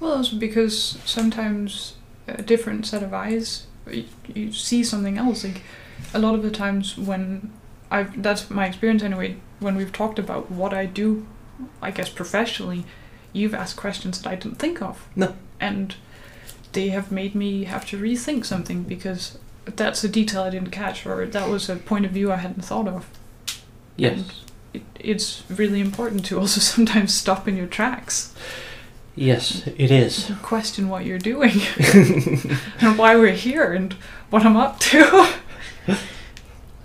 Well, 0.00 0.24
because 0.38 0.98
sometimes 1.04 1.94
a 2.26 2.42
different 2.42 2.86
set 2.86 3.02
of 3.02 3.12
eyes, 3.14 3.66
you, 3.90 4.04
you 4.34 4.52
see 4.52 4.84
something 4.84 5.18
else. 5.18 5.44
Like 5.44 5.62
a 6.14 6.18
lot 6.18 6.34
of 6.34 6.42
the 6.42 6.50
times 6.50 6.96
when 6.98 7.50
I've 7.90 8.22
that's 8.22 8.50
my 8.50 8.66
experience 8.66 9.02
anyway. 9.02 9.36
When 9.60 9.74
we've 9.74 9.92
talked 9.92 10.18
about 10.18 10.50
what 10.50 10.72
I 10.72 10.86
do, 10.86 11.26
I 11.82 11.90
guess 11.90 12.08
professionally, 12.08 12.84
you've 13.32 13.54
asked 13.54 13.76
questions 13.76 14.20
that 14.22 14.30
I 14.30 14.34
didn't 14.36 14.58
think 14.58 14.80
of. 14.80 15.06
No. 15.16 15.34
And 15.60 15.96
they 16.72 16.88
have 16.90 17.10
made 17.10 17.34
me 17.34 17.64
have 17.64 17.86
to 17.86 17.98
rethink 17.98 18.44
something 18.44 18.82
because 18.84 19.38
that's 19.64 20.04
a 20.04 20.08
detail 20.08 20.42
I 20.42 20.50
didn't 20.50 20.70
catch, 20.70 21.04
or 21.06 21.26
that 21.26 21.48
was 21.48 21.68
a 21.68 21.76
point 21.76 22.06
of 22.06 22.12
view 22.12 22.32
I 22.32 22.36
hadn't 22.36 22.64
thought 22.64 22.88
of. 22.88 23.06
yes 23.96 24.44
It, 24.72 24.82
it's 24.98 25.42
really 25.50 25.80
important 25.80 26.24
to 26.26 26.38
also 26.40 26.60
sometimes 26.60 27.14
stop 27.14 27.48
in 27.48 27.56
your 27.56 27.66
tracks 27.66 28.34
yes 29.16 29.66
it 29.66 29.90
is 29.90 30.30
question 30.42 30.88
what 30.88 31.04
you're 31.04 31.18
doing. 31.18 31.50
and 32.80 32.96
why 32.96 33.16
we're 33.16 33.32
here 33.32 33.72
and 33.72 33.94
what 34.30 34.44
I'm 34.44 34.56
up 34.56 34.78
to. 34.80 35.34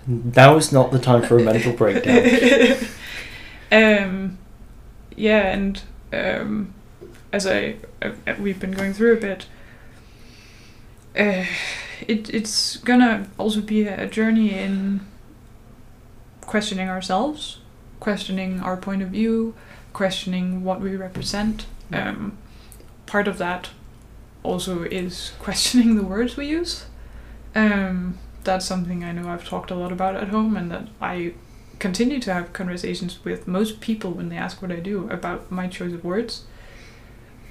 now 0.07 0.55
is 0.55 0.71
not 0.71 0.91
the 0.91 0.99
time 0.99 1.21
for 1.21 1.37
a 1.37 1.43
mental 1.43 1.73
breakdown 1.73 2.77
um, 3.71 4.37
yeah, 5.15 5.51
and 5.51 5.81
um, 6.11 6.73
as 7.31 7.47
I 7.47 7.75
uh, 8.01 8.11
we've 8.39 8.59
been 8.59 8.71
going 8.71 8.93
through 8.93 9.13
a 9.13 9.19
bit, 9.19 9.47
uh, 11.17 11.45
it 12.07 12.33
it's 12.33 12.77
gonna 12.77 13.27
also 13.37 13.61
be 13.61 13.87
a 13.87 14.07
journey 14.07 14.53
in 14.53 15.01
questioning 16.41 16.89
ourselves, 16.89 17.59
questioning 17.99 18.59
our 18.59 18.77
point 18.77 19.01
of 19.01 19.09
view, 19.09 19.55
questioning 19.93 20.63
what 20.63 20.81
we 20.81 20.95
represent. 20.95 21.65
Um, 21.91 22.37
part 23.05 23.27
of 23.27 23.37
that 23.37 23.69
also 24.41 24.83
is 24.83 25.33
questioning 25.39 25.95
the 25.95 26.03
words 26.03 26.37
we 26.37 26.47
use. 26.47 26.85
Um, 27.55 28.17
that's 28.43 28.65
something 28.65 29.03
I 29.03 29.11
know 29.11 29.29
I've 29.29 29.47
talked 29.47 29.71
a 29.71 29.75
lot 29.75 29.91
about 29.91 30.15
at 30.15 30.29
home, 30.29 30.55
and 30.57 30.71
that 30.71 30.87
I 31.01 31.33
continue 31.79 32.19
to 32.19 32.33
have 32.33 32.53
conversations 32.53 33.23
with 33.25 33.47
most 33.47 33.81
people 33.81 34.11
when 34.11 34.29
they 34.29 34.37
ask 34.37 34.61
what 34.61 34.71
I 34.71 34.77
do 34.77 35.09
about 35.09 35.51
my 35.51 35.67
choice 35.67 35.93
of 35.93 36.03
words. 36.03 36.43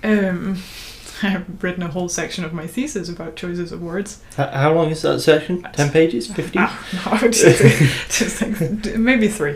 Um, 0.03 0.59
I've 1.23 1.63
written 1.63 1.83
a 1.85 1.89
whole 1.89 2.09
section 2.09 2.45
of 2.45 2.53
my 2.53 2.67
thesis 2.67 3.09
about 3.09 3.37
choices 3.37 3.71
of 3.71 3.81
words. 3.81 4.21
H- 4.39 4.49
how 4.51 4.73
long 4.73 4.91
is 4.91 5.03
that 5.03 5.21
section 5.21 5.63
10 5.73 5.91
pages 5.91 6.27
15 6.33 6.63
Ah, 6.63 7.19
no, 7.23 7.29
just, 7.31 8.19
just 8.19 8.43
like, 8.43 8.97
maybe 8.97 9.29
three. 9.29 9.55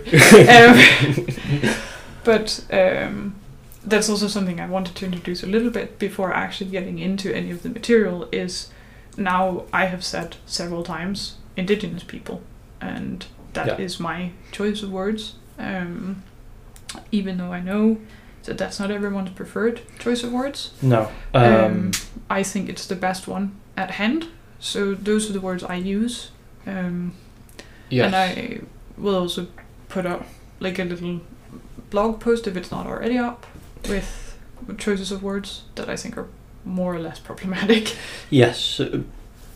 Um, 0.49 1.75
but 2.23 2.64
um, 2.71 3.35
that's 3.85 4.09
also 4.09 4.28
something 4.28 4.61
I 4.61 4.69
wanted 4.69 4.95
to 4.97 5.07
introduce 5.07 5.43
a 5.43 5.47
little 5.47 5.71
bit 5.71 5.99
before 5.99 6.33
actually 6.33 6.71
getting 6.71 6.99
into 6.99 7.35
any 7.35 7.50
of 7.50 7.62
the 7.62 7.69
material. 7.69 8.28
Is 8.31 8.69
now 9.16 9.64
I 9.73 9.87
have 9.87 10.04
said 10.04 10.37
several 10.46 10.82
times 10.82 11.37
indigenous 11.56 12.04
people, 12.04 12.42
and 12.80 13.26
that 13.54 13.80
is 13.80 13.99
Yeah. 13.99 14.02
my 14.04 14.30
choice 14.52 14.82
of 14.82 14.90
words. 14.90 15.35
Um, 15.58 16.23
even 17.11 17.38
though 17.38 17.52
I 17.52 17.61
know 17.61 17.99
that 18.44 18.58
that's 18.58 18.78
not 18.78 18.90
everyone's 18.90 19.30
preferred 19.30 19.80
choice 19.99 20.23
of 20.23 20.32
words, 20.32 20.70
no 20.82 21.11
um, 21.35 21.42
um, 21.54 21.90
I 22.30 22.42
think 22.42 22.68
it's 22.68 22.87
the 22.87 22.94
best 22.94 23.26
one 23.26 23.52
at 23.76 23.92
hand. 23.92 24.26
So 24.61 24.94
those 24.94 25.28
are 25.28 25.32
the 25.32 25.40
words 25.40 25.62
I 25.64 25.76
use. 25.76 26.30
Um, 26.66 27.12
yes 27.88 28.06
and 28.06 28.16
I 28.16 28.61
will 28.99 29.14
also 29.16 29.46
put 29.88 30.06
up 30.06 30.26
like 30.61 30.78
a 30.78 30.85
little 30.85 31.20
blog 31.90 32.20
post 32.20 32.46
if 32.46 32.56
it's 32.56 32.70
not 32.70 32.87
already 32.87 33.16
up 33.18 33.46
with 33.88 34.37
choices 34.78 35.12
of 35.12 35.23
words 35.23 35.62
that 35.76 35.88
I 35.88 35.96
think 35.96 36.16
are 36.18 36.26
more 36.66 36.94
or 36.94 36.99
less 36.99 37.18
problematic. 37.18 37.96
Yes, 38.30 38.80
uh, 38.80 39.00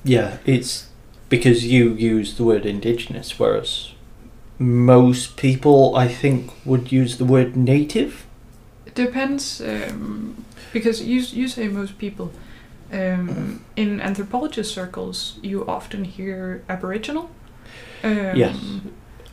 yeah, 0.05 0.39
it's 0.47 0.87
because 1.29 1.65
you 1.67 1.95
use 1.95 2.35
the 2.37 2.45
word 2.45 2.65
indigenous, 2.67 3.39
whereas 3.39 3.93
most 4.59 5.37
people, 5.37 5.97
I 5.97 6.09
think, 6.09 6.51
would 6.65 6.93
use 6.93 7.17
the 7.19 7.25
word 7.25 7.57
native. 7.57 8.27
It 8.87 8.95
depends 8.95 9.61
um, 9.61 10.45
because 10.73 11.03
you 11.03 11.21
you 11.43 11.49
say 11.49 11.69
most 11.69 11.99
people. 11.99 12.31
Um, 12.93 13.61
in 13.77 14.01
anthropologist 14.01 14.75
circles, 14.75 15.39
you 15.43 15.65
often 15.67 16.05
hear 16.05 16.63
Aboriginal. 16.69 17.31
Um, 18.05 18.37
Yes. 18.37 18.57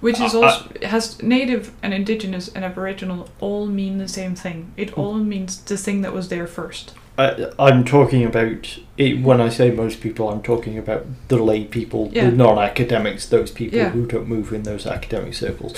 Which 0.02 0.20
is 0.22 0.34
Uh, 0.36 0.42
also 0.42 0.70
has 0.84 1.18
native 1.24 1.72
and 1.82 1.92
indigenous 1.94 2.50
and 2.56 2.64
Aboriginal 2.64 3.28
all 3.40 3.66
mean 3.68 3.98
the 3.98 4.08
same 4.08 4.36
thing. 4.36 4.66
It 4.78 4.90
Hmm. 4.92 5.02
all 5.02 5.14
means 5.16 5.58
the 5.66 5.78
thing 5.78 6.04
that 6.04 6.14
was 6.14 6.28
there 6.28 6.48
first. 6.48 6.94
I, 7.18 7.52
I'm 7.58 7.84
talking 7.84 8.24
about 8.24 8.78
it, 8.98 9.22
when 9.22 9.42
I 9.42 9.50
say 9.50 9.72
most 9.72 10.02
people, 10.02 10.30
I'm 10.30 10.42
talking 10.44 10.78
about 10.78 11.06
the 11.30 11.38
lay 11.38 11.66
people, 11.66 12.10
Yeah. 12.14 12.30
the 12.30 12.36
non-academics, 12.36 13.28
those 13.28 13.52
people 13.52 13.80
Yeah. 13.80 13.90
who 13.90 14.06
don't 14.06 14.28
move 14.28 14.54
in 14.54 14.64
those 14.64 14.86
academic 14.86 15.34
circles. 15.34 15.74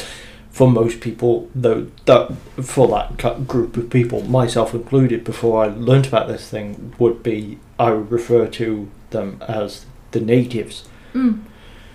For 0.52 0.70
most 0.70 1.00
people, 1.00 1.50
though, 1.56 1.88
that 2.06 2.32
for 2.62 2.88
that 2.90 3.48
group 3.48 3.78
of 3.78 3.90
people, 3.90 4.24
myself 4.24 4.74
included, 4.74 5.24
before 5.24 5.64
I 5.64 5.68
learnt 5.68 6.08
about 6.08 6.28
this 6.28 6.50
thing, 6.50 6.94
would 7.00 7.24
be 7.24 7.60
I 7.78 7.92
would 7.92 8.12
refer 8.12 8.48
to 8.48 8.90
them 9.12 9.42
as 9.48 9.86
the 10.12 10.20
natives. 10.20 10.84
Mm. 11.14 11.40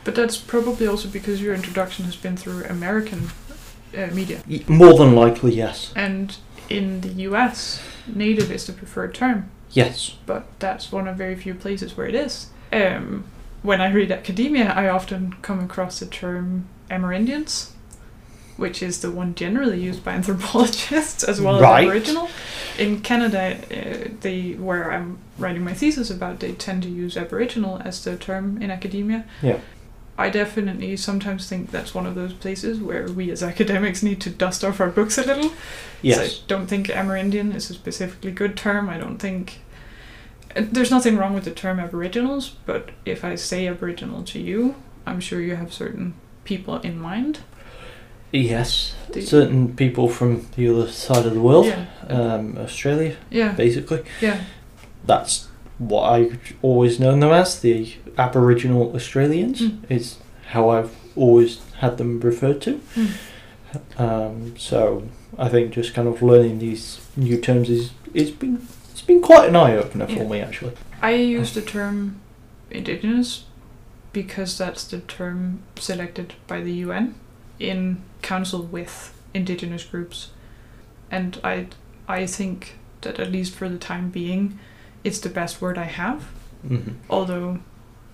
But 0.04 0.14
that's 0.14 0.36
probably 0.36 0.86
also 0.86 1.08
because 1.08 1.42
your 1.42 1.54
introduction 1.54 2.04
has 2.04 2.16
been 2.16 2.36
through 2.36 2.64
American 2.64 3.30
uh, 3.96 4.06
media. 4.14 4.40
More 4.68 4.94
than 4.94 5.14
likely, 5.14 5.54
yes. 5.54 5.92
And 5.96 6.36
in 6.70 7.00
the 7.02 7.08
US, 7.28 7.80
native 8.06 8.50
is 8.50 8.66
the 8.66 8.72
preferred 8.72 9.14
term, 9.14 9.50
Yes. 9.72 10.16
but 10.26 10.44
that's 10.58 10.90
one 10.92 11.08
of 11.08 11.16
very 11.16 11.34
few 11.36 11.54
places 11.54 11.96
where 11.96 12.06
it 12.06 12.14
is. 12.14 12.48
Um, 12.72 13.24
when 13.62 13.80
I 13.80 13.90
read 13.92 14.10
academia, 14.12 14.70
I 14.72 14.88
often 14.88 15.36
come 15.42 15.60
across 15.60 16.00
the 16.00 16.06
term 16.06 16.66
Amerindians, 16.90 17.70
which 18.56 18.82
is 18.82 19.00
the 19.00 19.10
one 19.10 19.34
generally 19.34 19.80
used 19.80 20.04
by 20.04 20.12
anthropologists 20.20 21.24
as 21.24 21.40
well 21.40 21.60
Right. 21.60 21.84
as 21.84 21.88
Aboriginal. 21.88 22.28
In 22.78 23.00
Canada, 23.00 23.56
uh, 23.70 24.08
they 24.20 24.52
where 24.52 24.90
I'm 24.92 25.18
writing 25.38 25.64
my 25.64 25.72
thesis 25.74 26.10
about, 26.10 26.40
they 26.40 26.52
tend 26.52 26.82
to 26.84 26.88
use 26.88 27.16
Aboriginal 27.16 27.80
as 27.84 28.02
the 28.04 28.16
term 28.16 28.60
in 28.62 28.70
academia. 28.70 29.24
Yeah. 29.42 29.58
I 30.16 30.30
definitely 30.30 30.96
sometimes 30.96 31.48
think 31.48 31.70
that's 31.72 31.92
one 31.94 32.06
of 32.06 32.14
those 32.14 32.32
places 32.32 32.78
where 32.78 33.08
we 33.08 33.30
as 33.32 33.42
academics 33.42 34.02
need 34.02 34.20
to 34.20 34.30
dust 34.30 34.64
off 34.64 34.80
our 34.80 34.88
books 34.90 35.18
a 35.18 35.24
little. 35.24 35.52
Yes. 36.02 36.16
So 36.18 36.22
I 36.24 36.44
don't 36.46 36.66
think 36.68 36.86
Amerindian 36.86 37.52
is 37.54 37.68
a 37.70 37.74
specifically 37.74 38.30
good 38.30 38.56
term. 38.56 38.88
I 38.88 38.96
don't 38.98 39.18
think. 39.18 39.58
uh, 40.54 40.62
There's 40.70 40.90
nothing 40.92 41.16
wrong 41.16 41.34
with 41.34 41.44
the 41.44 41.50
term 41.50 41.80
Aboriginals, 41.80 42.50
but 42.64 42.90
if 43.04 43.24
I 43.24 43.34
say 43.34 43.66
Aboriginal 43.66 44.22
to 44.24 44.38
you, 44.38 44.76
I'm 45.04 45.18
sure 45.20 45.40
you 45.40 45.56
have 45.56 45.72
certain 45.72 46.14
people 46.44 46.78
in 46.78 47.00
mind. 47.00 47.40
Yes. 48.30 48.94
Certain 49.20 49.74
people 49.76 50.08
from 50.08 50.46
the 50.56 50.68
other 50.68 50.88
side 50.90 51.24
of 51.26 51.34
the 51.34 51.40
world, 51.40 51.66
Yeah. 51.66 51.86
um, 52.08 52.56
Australia, 52.58 53.16
Yeah. 53.30 53.52
basically. 53.52 54.02
Yeah. 54.20 54.40
That's 55.06 55.48
what 55.78 56.02
I've 56.10 56.54
always 56.62 57.00
known 57.00 57.20
them 57.20 57.30
as, 57.32 57.60
the 57.60 57.94
Aboriginal 58.16 58.94
Australians, 58.94 59.60
Mm. 59.60 59.78
is 59.90 60.16
how 60.48 60.68
I've 60.70 60.92
always 61.16 61.60
had 61.78 61.96
them 61.98 62.20
referred 62.20 62.60
to. 62.62 62.80
Mm. 62.94 63.10
Um, 63.98 64.54
so 64.58 65.02
I 65.38 65.48
think 65.48 65.72
just 65.72 65.94
kind 65.94 66.06
of 66.06 66.22
learning 66.22 66.58
these 66.60 67.00
new 67.16 67.40
terms 67.40 67.68
is 67.68 67.90
it's 68.12 68.30
been 68.30 68.66
it's 68.92 69.02
been 69.02 69.20
quite 69.20 69.48
an 69.48 69.56
eye 69.56 69.76
opener 69.76 70.06
Yeah. 70.08 70.18
for 70.18 70.28
me 70.28 70.40
actually. 70.40 70.72
I 71.02 71.14
use 71.14 71.52
the 71.54 71.60
term 71.62 72.20
indigenous 72.70 73.44
because 74.12 74.56
that's 74.56 74.84
the 74.84 75.00
term 75.00 75.60
selected 75.76 76.34
by 76.46 76.60
the 76.60 76.72
UN 76.86 77.14
in 77.58 78.02
council 78.22 78.62
with 78.62 79.12
indigenous 79.34 79.82
groups. 79.84 80.30
And 81.10 81.40
I 81.42 81.66
I 82.08 82.26
think 82.26 82.76
that 83.00 83.18
at 83.18 83.32
least 83.32 83.54
for 83.54 83.68
the 83.68 83.78
time 83.78 84.10
being 84.10 84.58
it's 85.04 85.18
the 85.20 85.28
best 85.28 85.60
word 85.60 85.78
I 85.78 85.84
have. 85.84 86.22
hmm 86.66 86.92
Although 87.10 87.58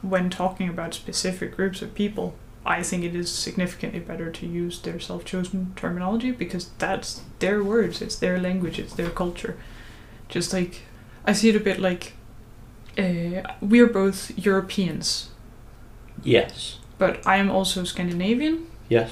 when 0.03 0.29
talking 0.31 0.69
about 0.69 0.95
specific 0.95 1.57
groups 1.57 1.83
of 1.83 1.95
people, 1.95 2.35
I 2.67 2.83
think 2.83 3.05
it 3.05 3.15
is 3.15 3.31
significantly 3.31 4.01
better 4.01 4.31
to 4.31 4.47
use 4.47 4.81
their 4.83 5.01
self-chosen 5.01 5.73
terminology 5.77 6.31
because 6.33 6.71
that's 6.79 7.23
their 7.39 7.63
words, 7.65 8.03
it's 8.03 8.17
their 8.17 8.39
language, 8.41 8.79
it's 8.79 8.95
their 8.95 9.11
culture. 9.11 9.57
Just 10.29 10.53
like 10.53 10.83
I 11.27 11.33
see 11.33 11.49
it 11.51 11.57
a 11.57 11.61
bit 11.61 11.79
like 11.81 12.13
uh, 12.99 13.43
we're 13.61 13.87
both 13.87 14.33
Europeans, 14.39 15.31
Yes. 16.23 16.79
but 16.99 17.27
I 17.27 17.37
am 17.37 17.51
also 17.51 17.85
Scandinavian. 17.85 18.67
Yes. 18.89 19.11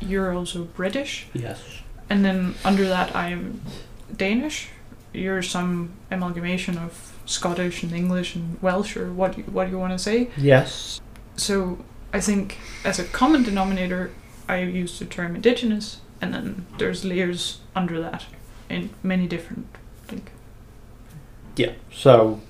You're 0.00 0.32
also 0.34 0.64
British, 0.64 1.26
Yes. 1.34 1.60
and 2.08 2.24
then 2.24 2.54
under 2.64 2.84
that 2.88 3.14
I 3.14 3.28
am 3.28 3.60
Danish. 4.16 4.68
You're 5.12 5.42
some 5.42 5.92
amalgamation 6.10 6.78
of 6.78 7.16
Scottish 7.26 7.82
and 7.82 7.92
English 7.92 8.34
and 8.34 8.60
Welsh 8.62 8.96
or 8.96 9.12
what 9.12 9.38
you, 9.38 9.44
what 9.44 9.70
you 9.70 9.78
want 9.78 9.92
to 9.92 9.98
say. 9.98 10.30
Yes. 10.36 11.00
So 11.36 11.78
I 12.12 12.20
think 12.20 12.58
as 12.84 12.98
a 12.98 13.04
common 13.04 13.42
denominator, 13.42 14.10
I 14.48 14.62
use 14.62 14.98
the 14.98 15.04
term 15.04 15.36
indigenous, 15.36 16.00
and 16.20 16.34
then 16.34 16.66
there's 16.78 17.04
layers 17.04 17.60
under 17.74 18.00
that 18.00 18.26
in 18.68 18.90
many 19.02 19.26
different. 19.26 19.66
Like, 20.10 20.32
Yeah. 21.56 21.72
So 21.92 22.40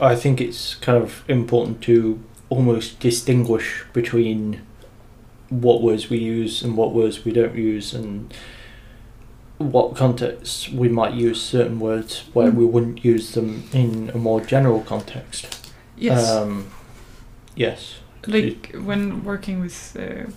I 0.00 0.16
think 0.16 0.40
it's 0.40 0.74
kind 0.76 1.02
of 1.02 1.22
important 1.28 1.82
to 1.82 2.22
almost 2.48 2.98
distinguish 2.98 3.84
between 3.92 4.62
what 5.48 5.82
words 5.82 6.08
we 6.08 6.18
use 6.18 6.62
and 6.62 6.76
what 6.76 6.94
words 6.94 7.24
we 7.24 7.32
don't 7.32 7.54
use 7.54 7.92
and 7.92 8.32
what 9.62 9.94
contexts 9.96 10.68
we 10.68 10.88
might 10.88 11.14
use 11.14 11.40
certain 11.42 11.78
words 11.80 12.24
where 12.32 12.50
Mm. 12.50 12.54
we 12.56 12.64
wouldn't 12.64 13.04
use 13.04 13.32
them 13.32 13.64
in 13.72 14.10
a 14.14 14.18
more 14.18 14.40
general 14.40 14.80
context. 14.80 15.70
yes, 15.96 16.30
Um, 16.30 16.66
yes. 17.54 17.94
like 18.26 18.74
when 18.84 19.24
working 19.24 19.60
with 19.60 19.96
uh, 19.98 20.30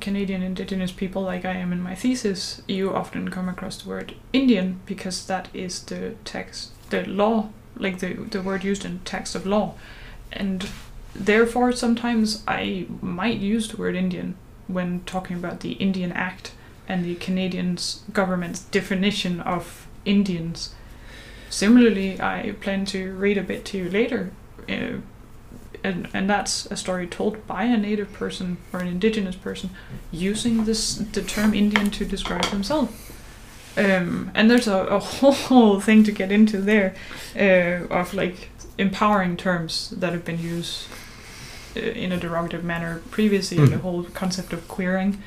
Canadian 0.00 0.42
Indigenous 0.42 0.92
people, 0.92 1.22
like 1.22 1.44
I 1.44 1.54
am 1.54 1.72
in 1.72 1.80
my 1.80 1.94
thesis, 1.94 2.60
you 2.68 2.94
often 2.94 3.30
come 3.30 3.48
across 3.48 3.82
the 3.82 3.88
word 3.88 4.14
Indian 4.32 4.80
because 4.86 5.26
that 5.26 5.48
is 5.54 5.82
the 5.84 6.14
text, 6.24 6.70
the 6.90 7.04
law, 7.06 7.48
like 7.76 7.98
the 8.00 8.14
the 8.30 8.42
word 8.42 8.64
used 8.64 8.84
in 8.84 9.00
text 9.04 9.34
of 9.34 9.46
law, 9.46 9.74
and 10.32 10.66
therefore 11.14 11.72
sometimes 11.72 12.42
I 12.46 12.86
might 13.00 13.38
use 13.38 13.68
the 13.68 13.76
word 13.78 13.94
Indian 13.96 14.34
when 14.66 15.00
talking 15.06 15.36
about 15.36 15.60
the 15.60 15.72
Indian 15.72 16.12
Act 16.12 16.52
and 16.88 17.04
the 17.04 17.14
Canadian's 17.16 18.02
government's 18.12 18.60
definition 18.60 19.40
of 19.40 19.86
Indians. 20.04 20.74
Similarly, 21.50 22.20
I 22.20 22.54
plan 22.60 22.84
to 22.86 23.12
read 23.14 23.38
a 23.38 23.42
bit 23.42 23.64
to 23.66 23.78
you 23.78 23.90
later. 23.90 24.30
Uh, 24.68 24.98
and, 25.84 26.08
and 26.12 26.28
that's 26.28 26.66
a 26.66 26.76
story 26.76 27.06
told 27.06 27.46
by 27.46 27.64
a 27.64 27.76
native 27.76 28.12
person 28.12 28.56
or 28.72 28.80
an 28.80 28.88
indigenous 28.88 29.36
person 29.36 29.70
using 30.10 30.64
this 30.64 30.96
the 30.96 31.22
term 31.22 31.54
Indian 31.54 31.90
to 31.92 32.04
describe 32.04 32.44
themselves. 32.46 32.92
Um, 33.76 34.32
and 34.34 34.50
there's 34.50 34.66
a, 34.66 34.78
a 34.86 34.98
whole 35.46 35.80
thing 35.80 36.02
to 36.04 36.12
get 36.12 36.32
into 36.32 36.58
there 36.60 36.94
uh, 37.36 37.86
of 37.94 38.12
like 38.12 38.50
empowering 38.76 39.36
terms 39.36 39.90
that 39.96 40.12
have 40.12 40.24
been 40.24 40.40
used 40.40 40.88
uh, 41.76 41.80
in 41.80 42.10
a 42.12 42.18
derogative 42.18 42.64
manner 42.64 43.00
previously. 43.10 43.56
The 43.58 43.76
Mhm. 43.76 43.80
whole 43.80 44.02
concept 44.14 44.52
of 44.52 44.66
queering, 44.66 45.22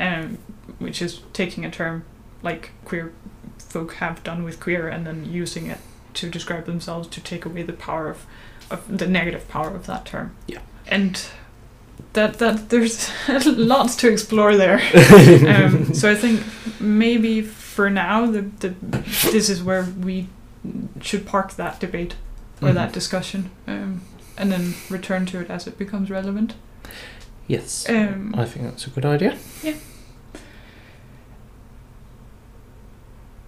um, 0.00 0.38
which 0.78 1.00
is 1.02 1.20
taking 1.32 1.64
a 1.64 1.70
term 1.70 2.04
like 2.42 2.70
queer 2.84 3.12
folk 3.58 3.94
have 3.94 4.22
done 4.22 4.44
with 4.44 4.60
queer 4.60 4.88
and 4.88 5.06
then 5.06 5.24
using 5.24 5.66
it 5.66 5.78
to 6.14 6.28
describe 6.30 6.66
themselves 6.66 7.08
to 7.08 7.20
take 7.20 7.44
away 7.44 7.62
the 7.62 7.72
power 7.72 8.08
of, 8.10 8.26
of 8.70 8.98
the 8.98 9.06
negative 9.06 9.48
power 9.48 9.74
of 9.74 9.86
that 9.86 10.04
term. 10.04 10.34
Yeah. 10.46 10.60
And 10.86 11.26
that 12.12 12.34
that 12.38 12.68
there's 12.70 13.10
lots 13.46 13.96
to 13.96 14.08
explore 14.12 14.56
there. 14.56 14.80
Um, 15.48 15.94
so 15.94 16.10
I 16.10 16.14
think 16.14 16.42
maybe 16.80 17.40
for 17.42 17.88
now 17.90 18.26
the, 18.30 18.42
the 18.60 18.70
this 19.32 19.48
is 19.48 19.62
where 19.62 19.84
we 19.84 20.28
should 21.00 21.26
park 21.26 21.54
that 21.54 21.80
debate 21.80 22.14
or 22.62 22.68
Mhm. 22.70 22.74
that 22.74 22.92
discussion 22.92 23.50
um, 23.66 24.02
and 24.38 24.50
then 24.52 24.74
return 24.90 25.26
to 25.26 25.40
it 25.40 25.50
as 25.50 25.66
it 25.66 25.76
becomes 25.78 26.10
relevant. 26.10 26.54
Yes. 27.46 27.88
Um, 27.88 28.34
I 28.36 28.44
think 28.44 28.64
that's 28.64 28.86
a 28.86 28.90
good 28.90 29.04
idea. 29.04 29.36
Yeah. 29.62 29.74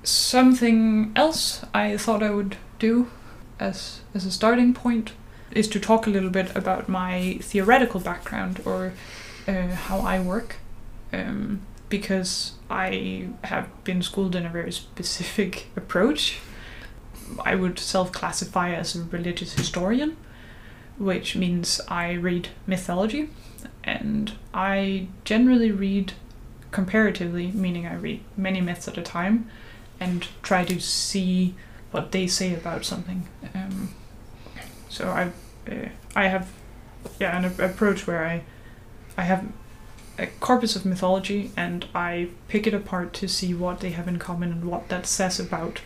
Something 0.02 1.12
else 1.16 1.64
I 1.74 1.96
thought 1.96 2.22
I 2.22 2.30
would 2.30 2.56
do 2.78 3.10
as 3.58 4.00
as 4.14 4.24
a 4.26 4.30
starting 4.30 4.74
point 4.74 5.12
is 5.50 5.68
to 5.68 5.80
talk 5.80 6.06
a 6.06 6.10
little 6.10 6.30
bit 6.30 6.54
about 6.54 6.88
my 6.88 7.38
theoretical 7.40 8.00
background 8.00 8.60
or 8.64 8.92
uh, 9.48 9.68
how 9.68 10.00
I 10.00 10.20
work, 10.20 10.56
um, 11.12 11.62
because 11.88 12.52
I 12.68 13.28
have 13.44 13.68
been 13.84 14.02
schooled 14.02 14.36
in 14.36 14.44
a 14.44 14.50
very 14.50 14.72
specific 14.72 15.66
approach. 15.76 16.38
I 17.44 17.54
would 17.56 17.78
self-classify 17.78 18.72
as 18.72 18.94
a 18.94 19.02
religious 19.04 19.54
historian, 19.54 20.16
which 20.98 21.36
means 21.36 21.80
I 21.88 22.12
read 22.12 22.48
mythology, 22.66 23.30
and 23.84 24.32
I 24.54 25.08
generally 25.24 25.70
read 25.70 26.14
comparatively, 26.70 27.52
meaning 27.52 27.86
I 27.86 27.94
read 27.94 28.20
many 28.36 28.60
myths 28.60 28.88
at 28.88 28.98
a 28.98 29.02
time 29.02 29.48
and 30.00 30.28
try 30.42 30.64
to 30.64 30.80
see 30.80 31.54
what 31.90 32.12
they 32.12 32.26
say 32.26 32.54
about 32.54 32.84
something. 32.84 33.26
Um, 33.54 33.94
so 34.88 35.08
I, 35.08 35.32
uh, 35.70 35.88
I 36.14 36.28
have, 36.28 36.52
yeah, 37.18 37.36
an 37.38 37.44
approach 37.60 38.06
where 38.06 38.26
I, 38.26 38.42
I 39.16 39.22
have 39.22 39.46
a 40.18 40.26
corpus 40.26 40.76
of 40.76 40.84
mythology 40.84 41.50
and 41.56 41.86
I 41.94 42.28
pick 42.48 42.66
it 42.66 42.74
apart 42.74 43.12
to 43.14 43.28
see 43.28 43.54
what 43.54 43.80
they 43.80 43.90
have 43.90 44.08
in 44.08 44.18
common 44.18 44.52
and 44.52 44.64
what 44.64 44.88
that 44.88 45.06
says 45.06 45.38
about 45.40 45.80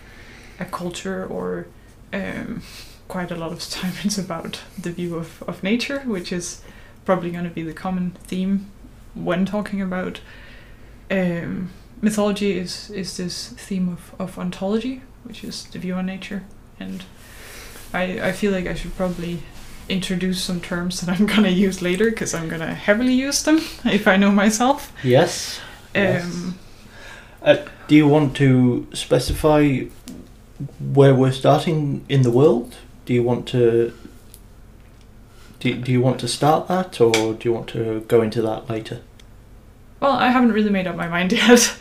a 0.58 0.64
culture 0.64 1.24
or, 1.24 1.66
um, 2.12 2.62
quite 3.10 3.30
a 3.30 3.36
lot 3.36 3.52
of 3.52 3.68
time 3.68 3.92
it's 4.04 4.18
about 4.18 4.60
the 4.78 4.92
view 4.92 5.16
of, 5.16 5.42
of 5.42 5.62
nature, 5.62 6.00
which 6.00 6.32
is 6.32 6.62
probably 7.04 7.30
going 7.30 7.44
to 7.44 7.50
be 7.50 7.62
the 7.62 7.74
common 7.74 8.12
theme 8.22 8.70
when 9.14 9.44
talking 9.44 9.82
about 9.82 10.20
um, 11.10 11.70
mythology 12.00 12.56
is 12.56 12.90
is 12.90 13.16
this 13.16 13.48
theme 13.48 13.88
of, 13.88 14.14
of 14.18 14.38
ontology, 14.38 15.02
which 15.24 15.44
is 15.44 15.64
the 15.64 15.78
view 15.78 15.94
on 15.94 16.06
nature, 16.06 16.44
and 16.78 17.04
I 17.92 18.28
I 18.28 18.32
feel 18.32 18.52
like 18.52 18.66
I 18.66 18.74
should 18.74 18.96
probably 18.96 19.42
introduce 19.88 20.40
some 20.40 20.60
terms 20.60 21.00
that 21.00 21.20
I'm 21.20 21.26
gonna 21.34 21.48
use 21.66 21.82
later 21.82 22.10
because 22.10 22.32
I'm 22.32 22.48
gonna 22.48 22.74
heavily 22.74 23.14
use 23.14 23.42
them 23.42 23.56
if 23.84 24.06
I 24.06 24.16
know 24.16 24.30
myself. 24.30 24.92
Yes. 25.02 25.60
Yes. 25.94 26.24
Um, 26.24 26.58
Do 27.88 27.96
you 27.96 28.06
want 28.06 28.36
to 28.36 28.86
specify 28.92 29.86
where 30.94 31.14
we're 31.14 31.32
starting 31.32 32.04
in 32.08 32.22
the 32.22 32.30
world? 32.30 32.76
Do 33.10 33.14
you 33.14 33.24
want 33.24 33.48
to 33.48 33.92
do, 35.58 35.74
do 35.74 35.90
you 35.90 36.00
want 36.00 36.20
to 36.20 36.28
start 36.28 36.68
that 36.68 37.00
or 37.00 37.34
do 37.34 37.40
you 37.42 37.52
want 37.52 37.66
to 37.70 38.04
go 38.06 38.22
into 38.22 38.40
that 38.42 38.70
later? 38.70 39.00
Well, 39.98 40.12
I 40.12 40.28
haven't 40.28 40.52
really 40.52 40.70
made 40.70 40.86
up 40.86 40.94
my 40.94 41.08
mind 41.08 41.32
yet. 41.32 41.74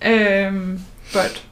um, 0.00 0.86
but 1.12 1.42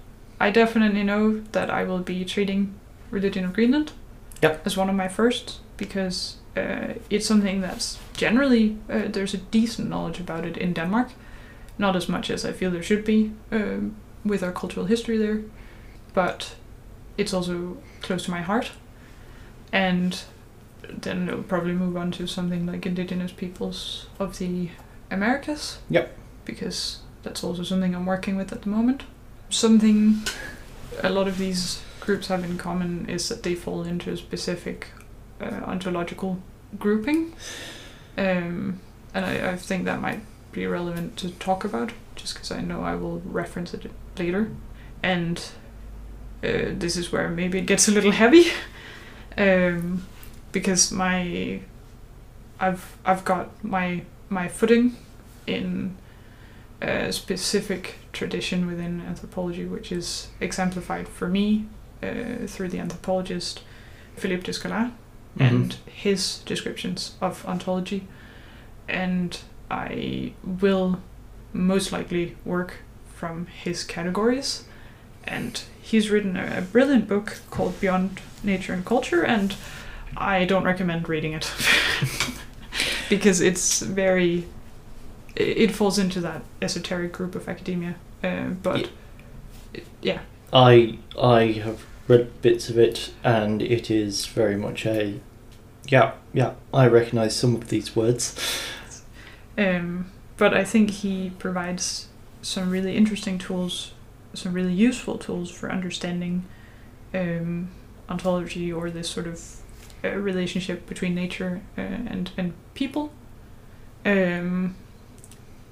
I 0.40 0.50
definitely 0.50 1.04
know 1.04 1.40
that 1.52 1.68
I 1.68 1.84
will 1.84 1.98
be 1.98 2.24
treating 2.24 2.72
Religion 3.10 3.44
of 3.44 3.52
Greenland 3.52 3.92
Yep. 4.40 4.62
as 4.66 4.78
one 4.78 4.88
of 4.88 4.96
my 4.96 5.08
first 5.08 5.58
because 5.76 6.36
uh, 6.56 6.94
it's 7.10 7.26
something 7.26 7.60
that's 7.60 7.98
generally, 8.14 8.78
uh, 8.88 9.08
there's 9.08 9.34
a 9.34 9.44
decent 9.52 9.90
knowledge 9.90 10.20
about 10.20 10.46
it 10.46 10.56
in 10.56 10.72
Denmark. 10.72 11.10
Not 11.76 11.96
as 11.96 12.08
much 12.08 12.30
as 12.30 12.46
I 12.46 12.52
feel 12.52 12.70
there 12.70 12.82
should 12.82 13.04
be 13.04 13.32
um, 13.52 13.94
with 14.24 14.42
our 14.42 14.52
cultural 14.52 14.86
history 14.86 15.18
there, 15.18 15.42
but 16.14 16.54
it's 17.18 17.34
also 17.34 17.76
close 18.00 18.24
to 18.24 18.30
my 18.30 18.40
heart. 18.40 18.70
And 19.72 20.20
then 20.88 21.28
it'll 21.28 21.42
probably 21.42 21.72
move 21.72 21.96
on 21.96 22.10
to 22.12 22.26
something 22.26 22.66
like 22.66 22.86
indigenous 22.86 23.32
peoples 23.32 24.06
of 24.18 24.38
the 24.38 24.70
Americas. 25.10 25.78
Yep. 25.90 26.16
Because 26.44 27.00
that's 27.22 27.44
also 27.44 27.62
something 27.62 27.94
I'm 27.94 28.06
working 28.06 28.36
with 28.36 28.52
at 28.52 28.62
the 28.62 28.68
moment. 28.68 29.02
Something 29.50 30.22
a 31.02 31.10
lot 31.10 31.28
of 31.28 31.38
these 31.38 31.82
groups 32.00 32.28
have 32.28 32.44
in 32.44 32.58
common 32.58 33.08
is 33.08 33.28
that 33.28 33.42
they 33.42 33.54
fall 33.54 33.82
into 33.82 34.10
a 34.10 34.16
specific 34.16 34.88
uh, 35.40 35.60
ontological 35.64 36.38
grouping. 36.78 37.34
Um, 38.16 38.80
and 39.14 39.24
I, 39.24 39.52
I 39.52 39.56
think 39.56 39.84
that 39.84 40.00
might 40.00 40.20
be 40.52 40.66
relevant 40.66 41.16
to 41.18 41.30
talk 41.30 41.64
about 41.64 41.92
just 42.16 42.34
because 42.34 42.50
I 42.50 42.60
know 42.60 42.82
I 42.82 42.94
will 42.94 43.20
reference 43.24 43.74
it 43.74 43.90
later. 44.18 44.50
And 45.02 45.38
uh, 46.42 46.72
this 46.72 46.96
is 46.96 47.12
where 47.12 47.28
maybe 47.28 47.58
it 47.58 47.66
gets 47.66 47.88
a 47.88 47.92
little 47.92 48.12
heavy. 48.12 48.46
um, 49.38 50.04
because 50.52 50.92
my 50.92 51.60
I've 52.60 52.96
I've 53.04 53.24
got 53.24 53.64
my 53.64 54.02
my 54.28 54.48
footing 54.48 54.96
in 55.46 55.96
a 56.82 57.12
specific 57.12 57.94
tradition 58.12 58.66
within 58.66 59.00
anthropology, 59.00 59.64
which 59.64 59.90
is 59.90 60.28
exemplified 60.40 61.08
for 61.08 61.28
me 61.28 61.66
uh, 62.02 62.46
through 62.46 62.68
the 62.68 62.78
anthropologist 62.78 63.62
Philippe 64.16 64.42
Descola 64.42 64.92
and 65.40 65.76
his 65.86 66.38
descriptions 66.46 67.14
of 67.20 67.46
ontology. 67.46 68.06
And 68.88 69.38
I 69.70 70.32
will 70.42 71.00
most 71.52 71.92
likely 71.92 72.36
work 72.44 72.78
from 73.14 73.46
his 73.46 73.84
categories. 73.84 74.64
And 75.24 75.62
he's 75.82 76.10
written 76.10 76.36
a, 76.36 76.58
a 76.58 76.62
brilliant 76.62 77.08
book 77.08 77.38
called 77.50 77.80
Beyond 77.80 78.20
Nature 78.42 78.72
and 78.72 78.84
Culture, 78.84 79.24
and 79.24 79.54
I 80.16 80.44
don't 80.44 80.64
recommend 80.64 81.08
reading 81.08 81.32
it 81.32 81.50
because 83.10 83.40
it's 83.40 83.80
very. 83.80 84.46
It 85.36 85.70
falls 85.72 85.98
into 85.98 86.20
that 86.22 86.42
esoteric 86.60 87.12
group 87.12 87.34
of 87.34 87.48
academia, 87.48 87.94
uh, 88.24 88.48
but 88.62 88.90
it- 89.74 89.86
yeah, 90.02 90.20
I 90.52 90.98
I 91.20 91.46
have 91.64 91.84
read 92.08 92.40
bits 92.42 92.70
of 92.70 92.78
it 92.78 93.12
and 93.22 93.60
it 93.60 93.90
is 93.90 94.24
very 94.26 94.56
much 94.56 94.86
a 94.86 95.20
yeah, 95.88 96.12
yeah, 96.32 96.54
I 96.72 96.86
recognise 96.86 97.36
some 97.36 97.54
of 97.54 97.68
these 97.68 97.94
words. 97.94 98.34
Um, 99.56 100.10
but 100.36 100.54
I 100.54 100.64
think 100.64 100.90
he 100.90 101.30
provides 101.38 102.08
some 102.42 102.70
really 102.70 102.96
interesting 102.96 103.38
tools, 103.38 103.92
some 104.34 104.52
really 104.52 104.72
useful 104.72 105.18
tools 105.18 105.50
for 105.50 105.70
understanding 105.70 106.44
um, 107.14 107.70
ontology 108.08 108.72
or 108.72 108.90
this 108.90 109.08
sort 109.08 109.26
of 109.26 109.62
uh, 110.04 110.10
relationship 110.10 110.86
between 110.86 111.14
nature 111.14 111.62
uh, 111.76 111.80
and 111.80 112.30
and 112.36 112.52
people. 112.74 113.10
Um, 114.04 114.76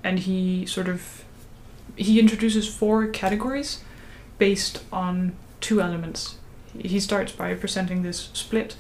and 0.03 0.21
he 0.21 0.67
sort 0.67 0.89
of 0.89 1.25
he 1.97 2.21
introduces 2.21 2.69
four 2.69 3.07
categories 3.09 3.83
based 4.39 4.83
on 4.93 5.35
two 5.61 5.81
elements. 5.81 6.37
He 6.79 7.01
starts 7.01 7.33
by 7.33 7.55
presenting 7.55 8.03
this 8.03 8.29
split 8.33 8.77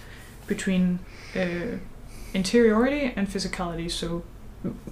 between 0.46 0.98
uh, 1.34 1.78
interiority 2.34 3.12
and 3.16 3.28
physicality. 3.28 3.90
So 3.90 4.22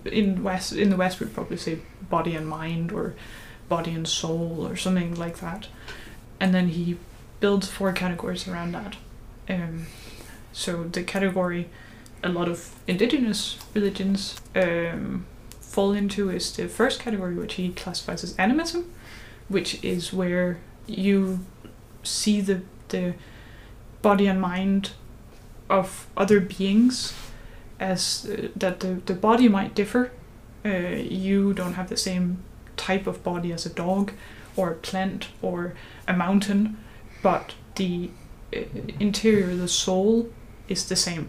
in 0.04 0.42
west 0.42 0.72
in 0.72 0.90
the 0.90 0.96
west 0.96 1.20
we'd 1.20 1.34
probably 1.34 1.56
say 1.56 1.80
body 2.08 2.34
and 2.34 2.48
mind 2.48 2.92
or 2.92 3.14
body 3.68 3.92
and 3.92 4.06
soul 4.06 4.66
or 4.66 4.76
something 4.76 5.14
like 5.14 5.38
that 5.38 5.68
and 6.40 6.54
then 6.54 6.68
he 6.68 6.96
builds 7.40 7.70
four 7.70 7.92
categories 7.92 8.46
around 8.48 8.72
that 8.72 8.96
um, 9.48 9.86
so 10.52 10.84
the 10.84 11.02
category 11.02 11.68
a 12.22 12.28
lot 12.28 12.48
of 12.48 12.74
indigenous 12.86 13.58
religions 13.74 14.40
um, 14.56 15.26
fall 15.60 15.92
into 15.92 16.30
is 16.30 16.52
the 16.56 16.68
first 16.68 17.00
category 17.00 17.34
which 17.34 17.54
he 17.54 17.72
classifies 17.72 18.22
as 18.24 18.36
animism 18.36 18.92
which 19.48 19.82
is 19.84 20.12
where 20.12 20.58
you 20.86 21.40
see 22.02 22.40
the 22.40 22.62
the 22.88 23.14
body 24.02 24.26
and 24.26 24.40
mind 24.40 24.90
of 25.70 26.06
other 26.16 26.40
beings 26.40 27.14
as 27.80 28.26
uh, 28.30 28.48
that 28.54 28.80
the, 28.80 29.00
the 29.06 29.14
body 29.14 29.48
might 29.48 29.74
differ. 29.74 30.10
Uh, 30.64 30.68
you 30.68 31.52
don't 31.52 31.74
have 31.74 31.88
the 31.88 31.96
same 31.96 32.42
type 32.76 33.06
of 33.06 33.22
body 33.22 33.52
as 33.52 33.66
a 33.66 33.70
dog 33.70 34.12
or 34.56 34.70
a 34.70 34.74
plant 34.74 35.28
or 35.42 35.74
a 36.06 36.12
mountain, 36.12 36.76
but 37.22 37.54
the 37.76 38.10
uh, 38.54 38.60
interior, 39.00 39.54
the 39.56 39.68
soul, 39.68 40.30
is 40.68 40.88
the 40.88 40.96
same. 40.96 41.28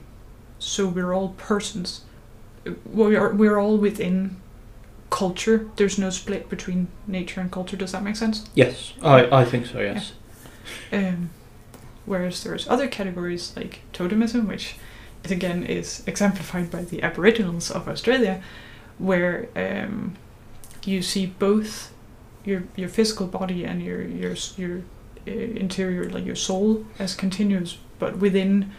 So 0.60 0.88
we're 0.88 1.14
all 1.14 1.30
persons. 1.38 2.02
We 2.92 3.16
are 3.16 3.34
we're 3.34 3.58
all 3.58 3.78
within 3.78 4.38
culture. 5.10 5.70
There's 5.76 5.98
no 5.98 6.10
split 6.10 6.50
between 6.50 6.88
nature 7.08 7.42
and 7.42 7.52
culture. 7.52 7.78
Does 7.78 7.92
that 7.92 8.04
make 8.04 8.16
sense? 8.16 8.50
Yes, 8.56 8.94
I, 9.02 9.42
I 9.42 9.46
think 9.46 9.66
so, 9.68 9.80
yes. 9.80 10.14
Um, 10.92 11.30
whereas 12.06 12.44
there's 12.44 12.68
other 12.68 12.88
categories 12.88 13.54
like 13.56 13.82
totemism, 13.94 14.48
which 14.48 14.76
again 15.24 15.64
is 15.64 16.04
exemplified 16.08 16.72
by 16.72 16.84
the 16.84 17.02
Aboriginals 17.04 17.72
of 17.72 17.88
Australia, 17.88 18.42
where 18.98 19.48
um, 19.56 20.16
you 20.88 21.02
see 21.02 21.26
both 21.26 21.94
your 22.44 22.64
your 22.76 22.90
physical 22.90 23.28
body 23.28 23.64
and 23.66 23.82
your 23.82 24.02
your 24.02 24.36
your 24.58 24.82
uh, 25.28 25.32
interior, 25.32 26.10
like 26.10 26.26
your 26.26 26.36
soul, 26.36 26.86
as 27.00 27.16
continuous, 27.16 27.78
but 28.00 28.18
within 28.18 28.72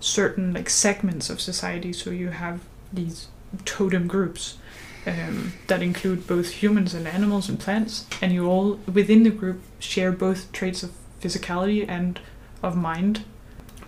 certain 0.00 0.54
like 0.54 0.70
segments 0.70 1.28
of 1.30 1.40
society. 1.40 1.92
So 1.92 2.10
you 2.10 2.28
have 2.30 2.60
these 2.92 3.28
totem 3.64 4.06
groups 4.06 4.56
um, 5.06 5.52
that 5.66 5.82
include 5.82 6.26
both 6.26 6.50
humans 6.62 6.94
and 6.94 7.06
animals 7.06 7.48
and 7.48 7.58
plants, 7.58 8.06
and 8.22 8.32
you 8.32 8.46
all 8.46 8.78
within 8.92 9.22
the 9.24 9.30
group 9.30 9.60
share 9.78 10.12
both 10.12 10.50
traits 10.52 10.82
of 10.82 10.92
physicality 11.20 11.86
and 11.88 12.20
of 12.62 12.76
mind. 12.76 13.24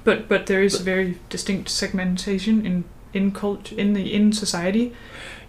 But 0.05 0.29
but 0.29 0.47
there 0.47 0.63
is 0.63 0.77
But- 0.77 0.85
very 0.85 1.19
distinct 1.31 1.71
segmentation 1.71 2.67
in 2.67 2.85
in 3.15 3.33
cult 3.33 3.73
in 3.73 3.93
the 3.95 4.13
in 4.15 4.33
society. 4.33 4.93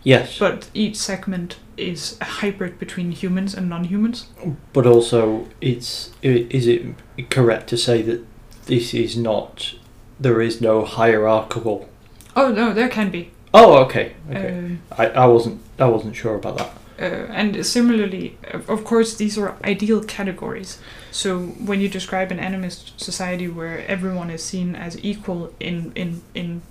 Yes, 0.05 0.37
But 0.37 0.69
each 0.73 0.97
segment 0.97 1.55
is 1.77 2.17
a 2.19 2.25
hybrid 2.25 2.77
between 2.77 3.11
humans 3.13 3.55
and 3.55 3.69
non-humans. 3.69 4.25
but 4.73 4.85
also 4.85 5.47
it's 5.61 6.11
is 6.21 6.67
it 6.67 6.81
correct 7.29 7.67
to 7.69 7.77
say 7.77 8.01
that 8.01 8.19
this 8.65 8.93
is 8.93 9.15
not 9.17 9.73
there 10.19 10.41
is 10.41 10.59
no 10.61 10.83
hierarchical 10.83 11.87
Oh 12.35 12.51
no, 12.51 12.73
there 12.73 12.89
can 12.89 13.11
be. 13.11 13.29
Oh, 13.53 13.77
okay. 13.85 14.13
Okay. 14.29 14.49
Um, 14.57 14.79
I, 14.97 15.05
I 15.07 15.25
wasn't 15.27 15.61
I 15.79 15.85
wasn't 15.85 16.15
sure 16.15 16.35
about 16.35 16.57
that. 16.57 16.71
uh, 16.99 17.31
and 17.31 17.63
similarly, 17.65 18.37
of 18.67 18.83
course, 18.83 19.15
these 19.15 19.37
are 19.37 19.55
ideal 19.63 20.03
categories. 20.03 20.79
So 21.11 21.39
when 21.67 21.79
you 21.79 21.89
describe 21.89 22.31
an 22.31 22.39
animist 22.39 22.99
society 22.99 23.47
where 23.47 23.85
everyone 23.87 24.31
is 24.33 24.43
seen 24.43 24.75
as 24.75 24.97
equal 25.03 25.53
in 25.59 25.91
in 25.95 26.21
in 26.33 26.61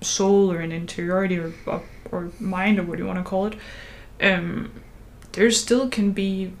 soul 0.00 0.52
or 0.52 0.58
an 0.60 0.72
interiority 0.72 1.38
or 1.38 1.52
or, 1.66 1.82
or 2.10 2.30
mind 2.40 2.78
or 2.78 2.82
what 2.84 2.96
do 2.96 3.02
you 3.02 3.06
want 3.06 3.18
to 3.18 3.24
call 3.24 3.46
it, 3.46 3.54
um, 4.20 4.70
there 5.32 5.50
still 5.50 5.88
can 5.88 6.12
be 6.12 6.52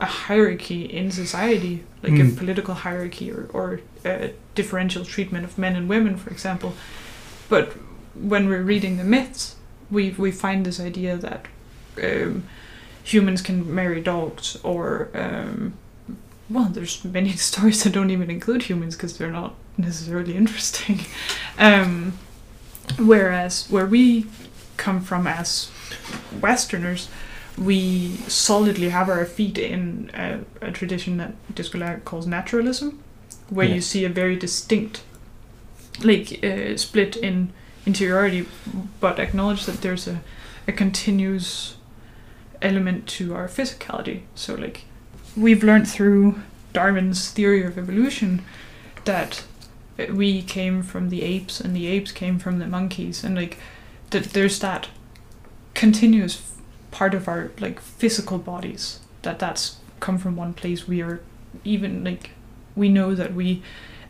a 0.00 0.04
hierarchy 0.06 0.84
in 0.84 1.10
society, 1.10 1.84
like 2.02 2.12
Mm. 2.12 2.32
a 2.32 2.36
political 2.36 2.74
hierarchy 2.74 3.30
or 3.32 3.48
or 3.52 3.80
a 4.04 4.30
differential 4.54 5.04
treatment 5.04 5.44
of 5.44 5.56
men 5.58 5.76
and 5.76 5.88
women, 5.88 6.16
for 6.16 6.30
example. 6.30 6.74
But 7.48 7.72
when 8.14 8.48
we're 8.48 8.62
reading 8.62 8.96
the 8.98 9.04
myths, 9.04 9.56
we 9.90 10.10
we 10.18 10.30
find 10.32 10.64
this 10.66 10.80
idea 10.80 11.16
that 11.16 11.46
um, 12.02 12.42
humans 13.04 13.40
can 13.42 13.74
marry 13.74 14.00
dogs, 14.02 14.58
or 14.62 15.08
um, 15.14 15.72
well, 16.50 16.68
there's 16.72 17.04
many 17.04 17.32
stories 17.36 17.82
that 17.84 17.92
don't 17.94 18.10
even 18.10 18.30
include 18.30 18.62
humans 18.64 18.96
because 18.96 19.16
they're 19.18 19.30
not 19.42 19.54
necessarily 19.78 20.36
interesting. 20.36 21.00
Um, 21.58 22.12
whereas 22.98 23.66
where 23.70 23.86
we 23.86 24.26
come 24.76 25.00
from 25.00 25.26
as 25.26 25.70
Westerners, 26.40 27.08
we 27.56 28.16
solidly 28.28 28.90
have 28.90 29.08
our 29.08 29.24
feet 29.24 29.58
in 29.58 30.10
a, 30.14 30.40
a 30.60 30.70
tradition 30.70 31.16
that 31.16 31.32
Descola 31.54 32.04
calls 32.04 32.26
naturalism, 32.26 33.02
where 33.48 33.66
you 33.66 33.80
see 33.80 34.04
a 34.04 34.08
very 34.08 34.36
distinct, 34.36 35.02
like 36.02 36.44
uh, 36.44 36.76
split 36.76 37.16
in 37.16 37.52
interiority, 37.86 38.46
but 39.00 39.18
acknowledge 39.18 39.64
that 39.66 39.80
there's 39.80 40.06
a, 40.06 40.20
a 40.68 40.72
continuous 40.72 41.76
element 42.60 43.06
to 43.06 43.34
our 43.34 43.48
physicality. 43.48 44.22
So 44.34 44.54
like 44.54 44.84
we've 45.36 45.62
learned 45.62 45.88
through 45.88 46.40
Darwin's 46.72 47.30
theory 47.30 47.64
of 47.64 47.78
evolution 47.78 48.44
that 49.04 49.44
we 50.10 50.42
came 50.42 50.82
from 50.82 51.08
the 51.08 51.22
apes 51.22 51.60
and 51.60 51.74
the 51.74 51.86
apes 51.86 52.12
came 52.12 52.38
from 52.38 52.58
the 52.58 52.66
monkeys. 52.66 53.24
And 53.24 53.34
like 53.34 53.58
that 54.10 54.24
there's 54.32 54.58
that 54.60 54.88
continuous 55.74 56.36
f- 56.36 56.62
part 56.90 57.14
of 57.14 57.28
our 57.28 57.50
like 57.58 57.80
physical 57.80 58.38
bodies 58.38 59.00
that 59.22 59.38
that's 59.38 59.76
come 60.00 60.18
from 60.18 60.36
one 60.36 60.54
place. 60.54 60.86
We 60.86 61.02
are 61.02 61.20
even 61.64 62.04
like 62.04 62.30
we 62.74 62.88
know 62.88 63.14
that 63.14 63.34
we 63.34 63.62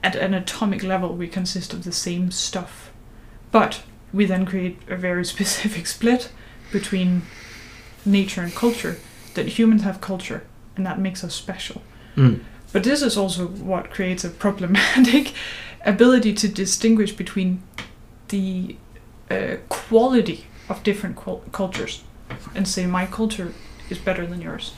at 0.03 0.17
an 0.17 0.35
atomic 0.35 0.83
level 0.83 1.15
we 1.15 1.29
consist 1.29 1.73
of 1.73 1.85
the 1.85 1.93
same 1.93 2.31
stuff. 2.31 2.91
But 3.53 3.83
we 4.13 4.25
then 4.25 4.47
create 4.47 4.79
a 4.89 4.97
very 4.97 5.25
specific 5.35 5.87
split 5.87 6.31
between 6.73 7.23
nature 8.05 8.43
and 8.43 8.55
culture 8.55 8.99
that 9.35 9.47
humans 9.59 9.83
have 9.83 10.01
culture 10.01 10.45
and 10.77 10.85
that 10.87 10.99
makes 10.99 11.23
us 11.25 11.35
special. 11.35 11.83
Mm. 12.17 12.41
but 12.73 12.83
this 12.83 13.03
is 13.03 13.19
also 13.19 13.47
what 13.47 13.91
creates 13.91 14.25
a 14.25 14.31
problematic 14.31 15.35
ability 15.87 16.35
to 16.35 16.49
distinguish 16.49 17.13
between 17.13 17.63
the 18.29 18.77
uh, 19.31 19.57
quality 19.69 20.47
of 20.69 20.83
different 20.83 21.17
cultures 21.53 22.03
and 22.55 22.67
say 22.67 22.87
my 22.87 23.07
culture 23.07 23.53
is 23.89 23.99
better 23.99 24.27
than 24.27 24.43
yours 24.43 24.75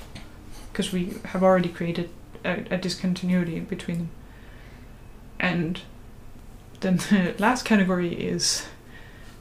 because 0.71 0.93
we 0.93 1.15
have 1.25 1.43
already 1.43 1.69
created 1.69 2.11
a, 2.45 2.65
a 2.71 2.79
discontinuity 2.79 3.59
between 3.61 3.99
them. 3.99 4.11
And 5.41 5.81
then 6.81 6.97
the 7.11 7.35
last 7.39 7.65
category 7.65 8.15
is 8.15 8.67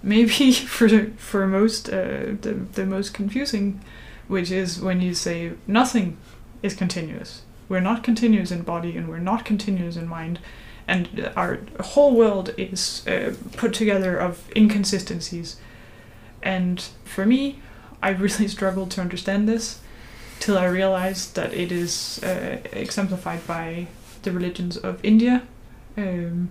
maybe 0.01 0.51
for 0.51 0.87
for 1.17 1.47
most 1.47 1.89
uh, 1.89 2.35
the 2.41 2.65
the 2.73 2.85
most 2.85 3.13
confusing, 3.13 3.81
which 4.27 4.51
is 4.51 4.79
when 4.79 5.01
you 5.01 5.13
say 5.13 5.53
nothing 5.67 6.17
is 6.63 6.73
continuous. 6.73 7.43
We're 7.69 7.81
not 7.81 8.03
continuous 8.03 8.51
in 8.51 8.61
body 8.61 8.95
and 8.95 9.09
we're 9.09 9.19
not 9.19 9.43
continuous 9.43 9.97
in 9.97 10.07
mind, 10.07 10.39
and 10.87 11.31
our 11.35 11.59
whole 11.81 12.15
world 12.15 12.53
is 12.57 13.05
uh, 13.07 13.33
put 13.53 13.73
together 13.73 14.17
of 14.17 14.49
inconsistencies. 14.55 15.57
And 16.41 16.81
for 17.03 17.25
me, 17.25 17.59
I 18.01 18.09
really 18.09 18.47
struggled 18.57 18.91
to 18.91 19.01
understand 19.01 19.47
this 19.49 19.81
till 20.39 20.57
I 20.57 20.65
realized 20.65 21.35
that 21.35 21.53
it 21.53 21.71
is 21.71 22.23
uh, 22.23 22.57
exemplified 22.71 23.45
by 23.47 23.87
the 24.23 24.31
religions 24.31 24.77
of 24.77 25.03
India, 25.03 25.43
um, 25.97 26.49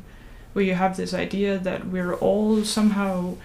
where 0.52 0.64
you 0.64 0.74
have 0.74 0.96
this 0.96 1.14
idea 1.14 1.58
that 1.58 1.86
we're 1.86 2.14
all 2.14 2.64
somehow 2.64 3.36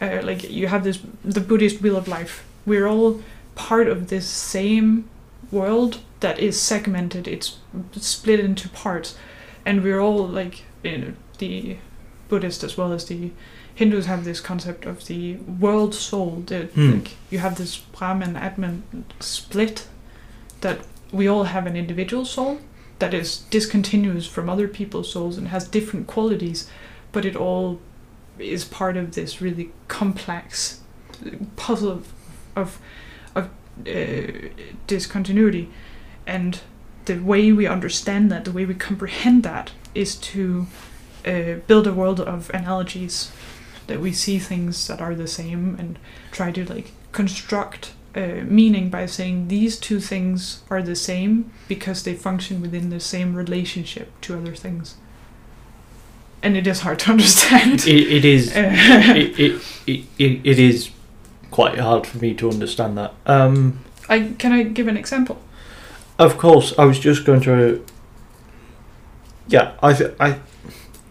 uh, 0.00 0.20
like 0.22 0.50
you 0.50 0.66
have 0.66 0.84
this 0.84 1.00
the 1.24 1.40
Buddhist 1.40 1.80
wheel 1.80 1.96
of 1.96 2.08
life. 2.08 2.44
We're 2.66 2.86
all 2.86 3.22
part 3.54 3.88
of 3.88 4.08
this 4.08 4.26
same 4.26 5.08
world 5.50 6.00
that 6.20 6.38
is 6.38 6.60
segmented. 6.60 7.28
It's 7.28 7.58
split 7.92 8.40
into 8.40 8.68
parts, 8.68 9.16
and 9.66 9.82
we're 9.82 10.00
all 10.00 10.26
like 10.26 10.62
you 10.82 10.98
know, 10.98 11.12
the 11.38 11.76
Buddhist 12.28 12.62
as 12.64 12.76
well 12.76 12.92
as 12.92 13.04
the 13.06 13.30
Hindus 13.74 14.06
have 14.06 14.24
this 14.24 14.40
concept 14.40 14.86
of 14.86 15.06
the 15.06 15.36
world 15.36 15.94
soul. 15.94 16.42
The, 16.46 16.66
Hmm. 16.74 16.92
like 16.92 17.10
you 17.30 17.38
have 17.40 17.56
this 17.56 17.76
Brahman 17.76 18.36
Atman 18.36 18.82
split 19.20 19.86
that 20.60 20.78
we 21.12 21.26
all 21.28 21.44
have 21.44 21.66
an 21.66 21.76
individual 21.76 22.24
soul 22.24 22.58
that 22.98 23.12
is 23.12 23.38
discontinuous 23.50 24.26
from 24.26 24.48
other 24.48 24.68
people's 24.68 25.10
souls 25.12 25.36
and 25.36 25.48
has 25.48 25.66
different 25.68 26.06
qualities, 26.06 26.68
but 27.12 27.24
it 27.24 27.34
all 27.36 27.80
is 28.38 28.64
part 28.64 28.96
of 28.96 29.14
this 29.14 29.40
really 29.40 29.70
complex 29.88 30.80
puzzle 31.56 31.90
of 31.90 32.12
of, 32.56 32.78
of 33.34 33.48
uh, 33.86 34.48
discontinuity, 34.86 35.68
and 36.26 36.60
the 37.06 37.18
way 37.18 37.52
we 37.52 37.66
understand 37.66 38.30
that, 38.30 38.44
the 38.44 38.52
way 38.52 38.64
we 38.64 38.74
comprehend 38.74 39.42
that, 39.42 39.72
is 39.94 40.16
to 40.16 40.66
uh, 41.26 41.54
build 41.66 41.86
a 41.86 41.92
world 41.92 42.20
of 42.20 42.50
analogies 42.50 43.32
that 43.86 44.00
we 44.00 44.12
see 44.12 44.38
things 44.38 44.86
that 44.86 45.00
are 45.00 45.14
the 45.14 45.28
same 45.28 45.76
and 45.78 45.98
try 46.30 46.50
to 46.50 46.64
like 46.64 46.92
construct 47.12 47.92
uh, 48.14 48.42
meaning 48.44 48.90
by 48.90 49.06
saying 49.06 49.48
these 49.48 49.78
two 49.78 50.00
things 50.00 50.62
are 50.70 50.82
the 50.82 50.94
same 50.94 51.50
because 51.66 52.04
they 52.04 52.14
function 52.14 52.60
within 52.60 52.90
the 52.90 53.00
same 53.00 53.34
relationship 53.34 54.08
to 54.20 54.36
other 54.36 54.54
things. 54.54 54.96
And 56.42 56.56
it 56.56 56.66
is 56.66 56.80
hard 56.80 57.00
to 57.00 57.10
understand. 57.12 57.86
It, 57.86 58.12
it 58.12 58.24
is. 58.24 58.54
Uh, 58.56 59.14
it, 59.16 59.38
it, 59.40 59.62
it, 59.86 60.04
it, 60.18 60.40
it 60.44 60.58
is 60.58 60.90
quite 61.50 61.78
hard 61.78 62.06
for 62.06 62.18
me 62.18 62.34
to 62.34 62.48
understand 62.48 62.96
that. 62.96 63.14
Um, 63.26 63.84
I 64.08 64.34
can 64.38 64.52
I 64.52 64.62
give 64.62 64.86
an 64.86 64.96
example? 64.96 65.40
Of 66.18 66.38
course, 66.38 66.72
I 66.78 66.84
was 66.84 66.98
just 66.98 67.24
going 67.24 67.40
to. 67.42 67.84
Yeah, 69.48 69.72
I, 69.82 69.92
th- 69.92 70.14
I 70.18 70.38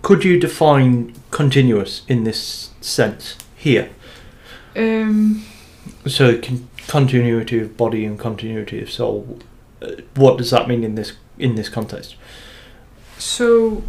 could 0.02 0.24
you 0.24 0.40
define 0.40 1.14
continuous 1.32 2.04
in 2.08 2.24
this 2.24 2.72
sense 2.82 3.38
here? 3.56 3.90
Um, 4.76 5.44
So 6.08 6.40
con- 6.42 6.68
continuity 6.88 7.60
of 7.60 7.78
body 7.78 8.06
and 8.06 8.18
continuity 8.20 8.82
of 8.82 8.92
soul. 8.92 9.40
Uh, 9.82 9.92
what 10.16 10.38
does 10.38 10.50
that 10.50 10.68
mean 10.68 10.84
in 10.84 10.96
this 10.96 11.14
in 11.38 11.56
this 11.56 11.70
context? 11.70 12.16
so 13.20 13.84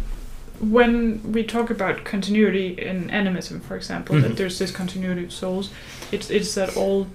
when 0.61 1.19
we 1.33 1.43
talk 1.43 1.69
about 1.69 2.05
continuity 2.05 2.67
in 2.77 3.09
animism, 3.09 3.59
for 3.59 3.75
example, 3.75 4.15
Mhm. 4.15 4.21
that 4.21 4.37
there's 4.37 4.57
this 4.59 4.71
continuity 4.71 5.25
of 5.25 5.31
souls, 5.33 5.69
it's 6.11 6.29
it's 6.29 6.53
that 6.55 6.77
all 6.77 7.07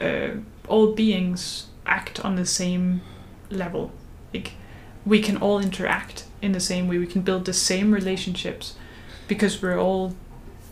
uh, 0.00 0.28
all 0.68 0.92
beings 0.94 1.66
act 1.86 2.20
on 2.24 2.36
the 2.36 2.46
same 2.46 3.00
level. 3.50 3.92
Like 4.32 4.52
we 5.04 5.20
can 5.20 5.36
all 5.36 5.58
interact 5.58 6.24
in 6.42 6.52
the 6.52 6.60
same 6.60 6.88
way. 6.88 6.98
We 6.98 7.06
can 7.06 7.22
build 7.22 7.44
the 7.44 7.52
same 7.52 7.92
relationships 7.92 8.76
because 9.28 9.62
we're 9.62 9.78
all 9.78 10.14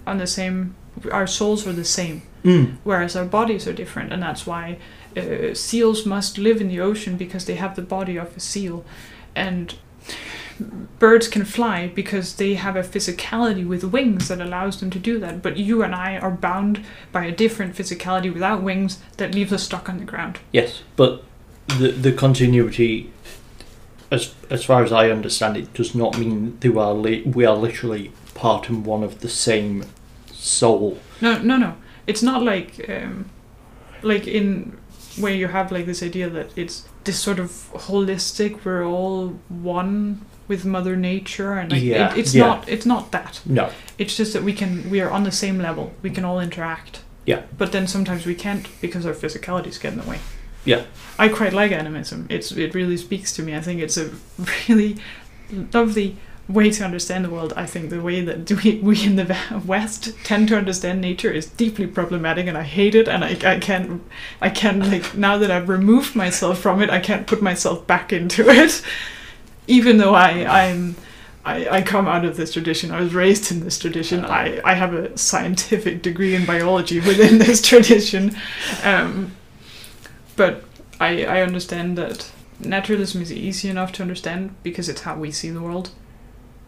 on 0.06 0.18
the 0.18 0.26
same. 0.26 0.74
Our 1.10 1.26
souls 1.26 1.66
are 1.66 1.72
the 1.72 1.84
same. 1.84 2.22
Mm. 2.44 2.76
whereas 2.84 3.16
our 3.16 3.24
bodies 3.24 3.66
are 3.66 3.72
different, 3.72 4.12
and 4.12 4.22
that's 4.22 4.46
why 4.46 4.76
uh, 5.16 5.54
seals 5.54 6.04
must 6.04 6.36
live 6.36 6.60
in 6.60 6.68
the 6.68 6.78
ocean 6.78 7.16
because 7.16 7.46
they 7.46 7.54
have 7.54 7.74
the 7.74 7.80
body 7.80 8.18
of 8.18 8.36
a 8.36 8.40
seal, 8.40 8.84
and 9.34 9.76
birds 10.98 11.26
can 11.26 11.44
fly 11.44 11.88
because 11.88 12.36
they 12.36 12.54
have 12.54 12.76
a 12.76 12.82
physicality 12.82 13.66
with 13.66 13.82
wings 13.84 14.28
that 14.28 14.42
allows 14.42 14.78
them 14.80 14.90
to 14.90 14.98
do 14.98 15.18
that. 15.18 15.42
But 15.42 15.56
you 15.56 15.82
and 15.82 15.94
I 15.94 16.18
are 16.18 16.30
bound 16.30 16.84
by 17.12 17.24
a 17.24 17.32
different 17.32 17.74
physicality 17.74 18.32
without 18.32 18.62
wings 18.62 19.00
that 19.16 19.34
leaves 19.34 19.52
us 19.52 19.62
stuck 19.62 19.88
on 19.88 19.98
the 19.98 20.04
ground. 20.04 20.38
Yes, 20.52 20.82
but 20.96 21.24
the 21.68 21.88
the 21.92 22.12
continuity, 22.12 23.10
as 24.10 24.34
as 24.50 24.64
far 24.64 24.82
as 24.84 24.92
I 24.92 25.10
understand 25.10 25.56
it, 25.56 25.72
does 25.74 25.94
not 25.94 26.18
mean 26.18 26.56
they 26.60 26.68
are 26.68 26.94
li- 26.94 27.22
we 27.22 27.44
are 27.44 27.56
literally 27.56 28.12
part 28.34 28.68
and 28.68 28.84
one 28.86 29.02
of 29.02 29.20
the 29.20 29.28
same 29.28 29.84
soul. 30.32 30.98
No, 31.20 31.38
no, 31.38 31.56
no. 31.56 31.74
It's 32.06 32.22
not 32.22 32.42
like 32.42 32.88
um, 32.88 33.30
like 34.02 34.26
in 34.26 34.76
where 35.18 35.32
you 35.32 35.48
have 35.48 35.70
like 35.72 35.86
this 35.86 36.02
idea 36.02 36.28
that 36.28 36.50
it's 36.56 36.88
this 37.04 37.18
sort 37.18 37.38
of 37.38 37.50
holistic. 37.72 38.64
We're 38.64 38.84
all 38.84 39.28
one 39.48 40.20
with 40.48 40.64
Mother 40.66 40.96
Nature, 40.96 41.54
and 41.54 41.72
like 41.72 41.82
Yeah, 41.82 42.12
it, 42.12 42.18
it's 42.18 42.34
yeah. 42.34 42.46
not. 42.46 42.68
It's 42.68 42.84
not 42.86 43.10
that. 43.12 43.40
No. 43.46 43.70
It's 43.98 44.16
just 44.16 44.32
that 44.34 44.42
we 44.42 44.52
can. 44.52 44.90
We 44.90 45.00
are 45.00 45.10
on 45.10 45.24
the 45.24 45.32
same 45.32 45.58
level. 45.58 45.92
We 46.02 46.10
can 46.10 46.24
all 46.24 46.40
interact. 46.40 47.00
Yeah. 47.26 47.42
But 47.56 47.72
then 47.72 47.86
sometimes 47.86 48.26
we 48.26 48.34
can't 48.34 48.68
because 48.82 49.06
our 49.06 49.14
physicalities 49.14 49.80
get 49.80 49.94
in 49.94 50.00
the 50.00 50.06
way. 50.10 50.18
Yeah. 50.64 50.84
I 51.18 51.28
quite 51.28 51.52
like 51.52 51.72
animism. 51.72 52.26
It's 52.28 52.52
it 52.52 52.74
really 52.74 52.96
speaks 52.96 53.32
to 53.34 53.42
me. 53.42 53.54
I 53.54 53.60
think 53.60 53.80
it's 53.80 53.96
a 53.96 54.10
really 54.68 54.96
lovely 55.72 56.16
way 56.48 56.70
to 56.70 56.84
understand 56.84 57.24
the 57.24 57.30
world. 57.30 57.52
I 57.56 57.66
think 57.66 57.90
the 57.90 58.00
way 58.00 58.20
that 58.20 58.50
we, 58.64 58.80
we 58.80 59.04
in 59.04 59.16
the 59.16 59.36
West 59.66 60.12
tend 60.24 60.48
to 60.48 60.56
understand 60.56 61.00
nature 61.00 61.30
is 61.30 61.46
deeply 61.46 61.86
problematic, 61.86 62.46
and 62.46 62.58
I 62.58 62.62
hate 62.62 62.94
it. 62.94 63.08
And 63.08 63.24
I, 63.24 63.36
I 63.44 63.58
can't 63.58 64.02
I 64.40 64.50
can't 64.50 64.80
like 64.80 65.14
now 65.14 65.38
that 65.38 65.50
I've 65.50 65.68
removed 65.68 66.16
myself 66.16 66.58
from 66.58 66.82
it, 66.82 66.90
I 66.90 67.00
can't 67.00 67.26
put 67.26 67.42
myself 67.42 67.86
back 67.86 68.12
into 68.12 68.48
it. 68.48 68.82
Even 69.66 69.98
though 69.98 70.14
I 70.14 70.44
I'm 70.62 70.96
I, 71.44 71.68
I 71.68 71.82
come 71.82 72.08
out 72.08 72.24
of 72.24 72.36
this 72.36 72.54
tradition. 72.54 72.90
I 72.90 73.00
was 73.00 73.14
raised 73.14 73.52
in 73.52 73.60
this 73.60 73.78
tradition. 73.78 74.24
I, 74.24 74.60
I 74.64 74.74
have 74.74 74.94
a 74.94 75.16
scientific 75.18 76.00
degree 76.00 76.34
in 76.34 76.46
biology 76.46 77.00
within 77.00 77.36
this 77.38 77.60
tradition. 77.60 78.34
Um, 78.82 79.32
but 80.36 80.64
I, 81.00 81.24
I 81.24 81.42
understand 81.42 81.98
that 81.98 82.30
naturalism 82.60 83.22
is 83.22 83.32
easy 83.32 83.68
enough 83.68 83.92
to 83.92 84.02
understand 84.02 84.54
because 84.62 84.88
it's 84.88 85.02
how 85.02 85.16
we 85.16 85.30
see 85.30 85.50
the 85.50 85.60
world. 85.62 85.90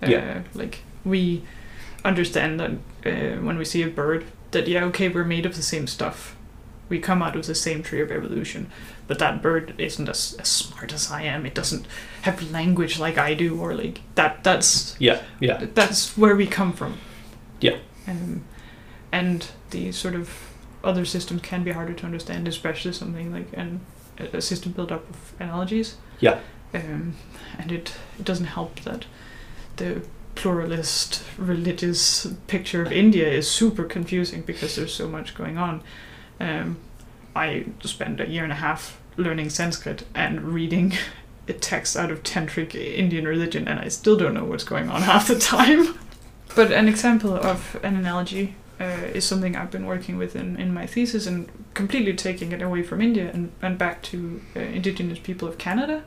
Uh, 0.03 0.07
Yeah. 0.09 0.43
Like 0.55 0.81
we 1.05 1.43
understand 2.05 2.61
that 2.61 2.71
uh, 3.05 3.41
when 3.41 3.59
we 3.59 3.65
see 3.65 3.83
a 3.83 3.89
bird, 3.89 4.25
that 4.51 4.69
yeah, 4.69 4.85
okay, 4.85 5.09
we're 5.09 5.25
made 5.25 5.47
of 5.47 5.57
the 5.57 5.63
same 5.63 5.87
stuff. 5.87 6.37
We 6.89 7.01
come 7.01 7.21
out 7.21 7.35
of 7.35 7.47
the 7.47 7.55
same 7.55 7.83
tree 7.83 8.01
of 8.01 8.13
evolution, 8.13 8.71
but 9.09 9.19
that 9.19 9.43
bird 9.43 9.75
isn't 9.77 10.09
as, 10.09 10.37
as 10.39 10.49
smart 10.49 10.93
as 10.93 11.11
I 11.11 11.23
am. 11.23 11.45
It 11.45 11.55
doesn't 11.55 11.85
have 12.23 12.53
language 12.53 13.01
like 13.01 13.19
I 13.19 13.35
do, 13.35 13.61
or 13.61 13.75
like 13.75 14.03
that. 14.15 14.45
That's 14.45 14.95
Yeah, 15.01 15.23
yeah, 15.41 15.67
that's 15.75 16.17
where 16.17 16.37
we 16.37 16.47
come 16.47 16.73
from. 16.73 16.99
Yeah. 17.61 17.79
Um, 18.07 18.45
and 19.11 19.49
the 19.71 19.91
sort 19.91 20.15
of 20.15 20.46
other 20.87 21.05
systems 21.05 21.43
can 21.43 21.65
be 21.65 21.73
harder 21.73 21.93
to 21.93 22.07
understand, 22.07 22.47
especially 22.47 22.93
something 22.93 23.33
like 23.33 23.49
an, 23.53 23.81
a 24.19 24.41
system 24.41 24.73
built 24.73 24.93
up 24.93 25.09
of 25.11 25.35
analogies. 25.41 25.97
Yeah. 26.21 26.41
Um, 26.73 27.17
and 27.59 27.73
it, 27.73 27.95
it 28.19 28.25
doesn't 28.25 28.47
help 28.47 28.81
that 28.81 29.07
the 29.77 30.03
pluralist 30.35 31.25
religious 31.39 32.27
picture 32.47 32.83
of 32.83 32.93
India 32.93 33.29
is 33.29 33.51
super 33.51 33.85
confusing 33.85 34.43
because 34.43 34.77
there's 34.77 34.95
so 34.95 35.09
much 35.09 35.35
going 35.35 35.59
on. 35.59 35.83
Um, 36.39 36.79
I 37.35 37.67
spent 37.81 38.21
a 38.21 38.29
year 38.29 38.45
and 38.45 38.53
a 38.53 38.57
half 38.57 39.01
learning 39.17 39.51
Sanskrit 39.51 40.07
and 40.15 40.43
reading 40.43 40.93
a 41.49 41.53
text 41.53 41.97
out 41.97 42.11
of 42.11 42.23
tantric 42.23 42.75
Indian 42.75 43.27
religion, 43.27 43.67
and 43.69 43.81
I 43.81 43.89
still 43.89 44.17
don't 44.17 44.35
know 44.35 44.45
what's 44.45 44.65
going 44.65 44.89
on 44.89 45.03
half 45.13 45.29
the 45.29 45.39
time. 45.39 45.99
But 46.55 46.73
an 46.73 46.89
example 46.89 47.35
of 47.35 47.79
an 47.83 47.97
analogy 47.97 48.55
uh, 48.81 49.09
is 49.15 49.25
something 49.25 49.57
I've 49.57 49.71
been 49.71 49.87
working 49.87 50.19
with 50.19 50.37
in, 50.37 50.57
in 50.57 50.73
my 50.73 50.87
thesis 50.87 51.27
and 51.27 51.51
completely 51.75 52.15
taking 52.15 52.53
it 52.53 52.63
away 52.63 52.83
from 52.83 53.01
India 53.01 53.31
and, 53.33 53.53
and 53.63 53.79
back 53.79 54.03
to 54.05 54.41
uh, 54.55 54.61
indigenous 54.61 55.19
people 55.19 55.49
of 55.49 55.59
Canada. 55.59 56.05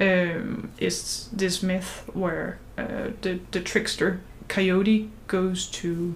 Um, 0.00 0.70
is 0.78 1.28
this 1.32 1.60
myth 1.60 2.08
where 2.12 2.60
uh, 2.76 3.10
the, 3.22 3.40
the 3.50 3.60
trickster 3.60 4.20
Coyote 4.46 5.10
goes 5.26 5.66
to 5.68 6.14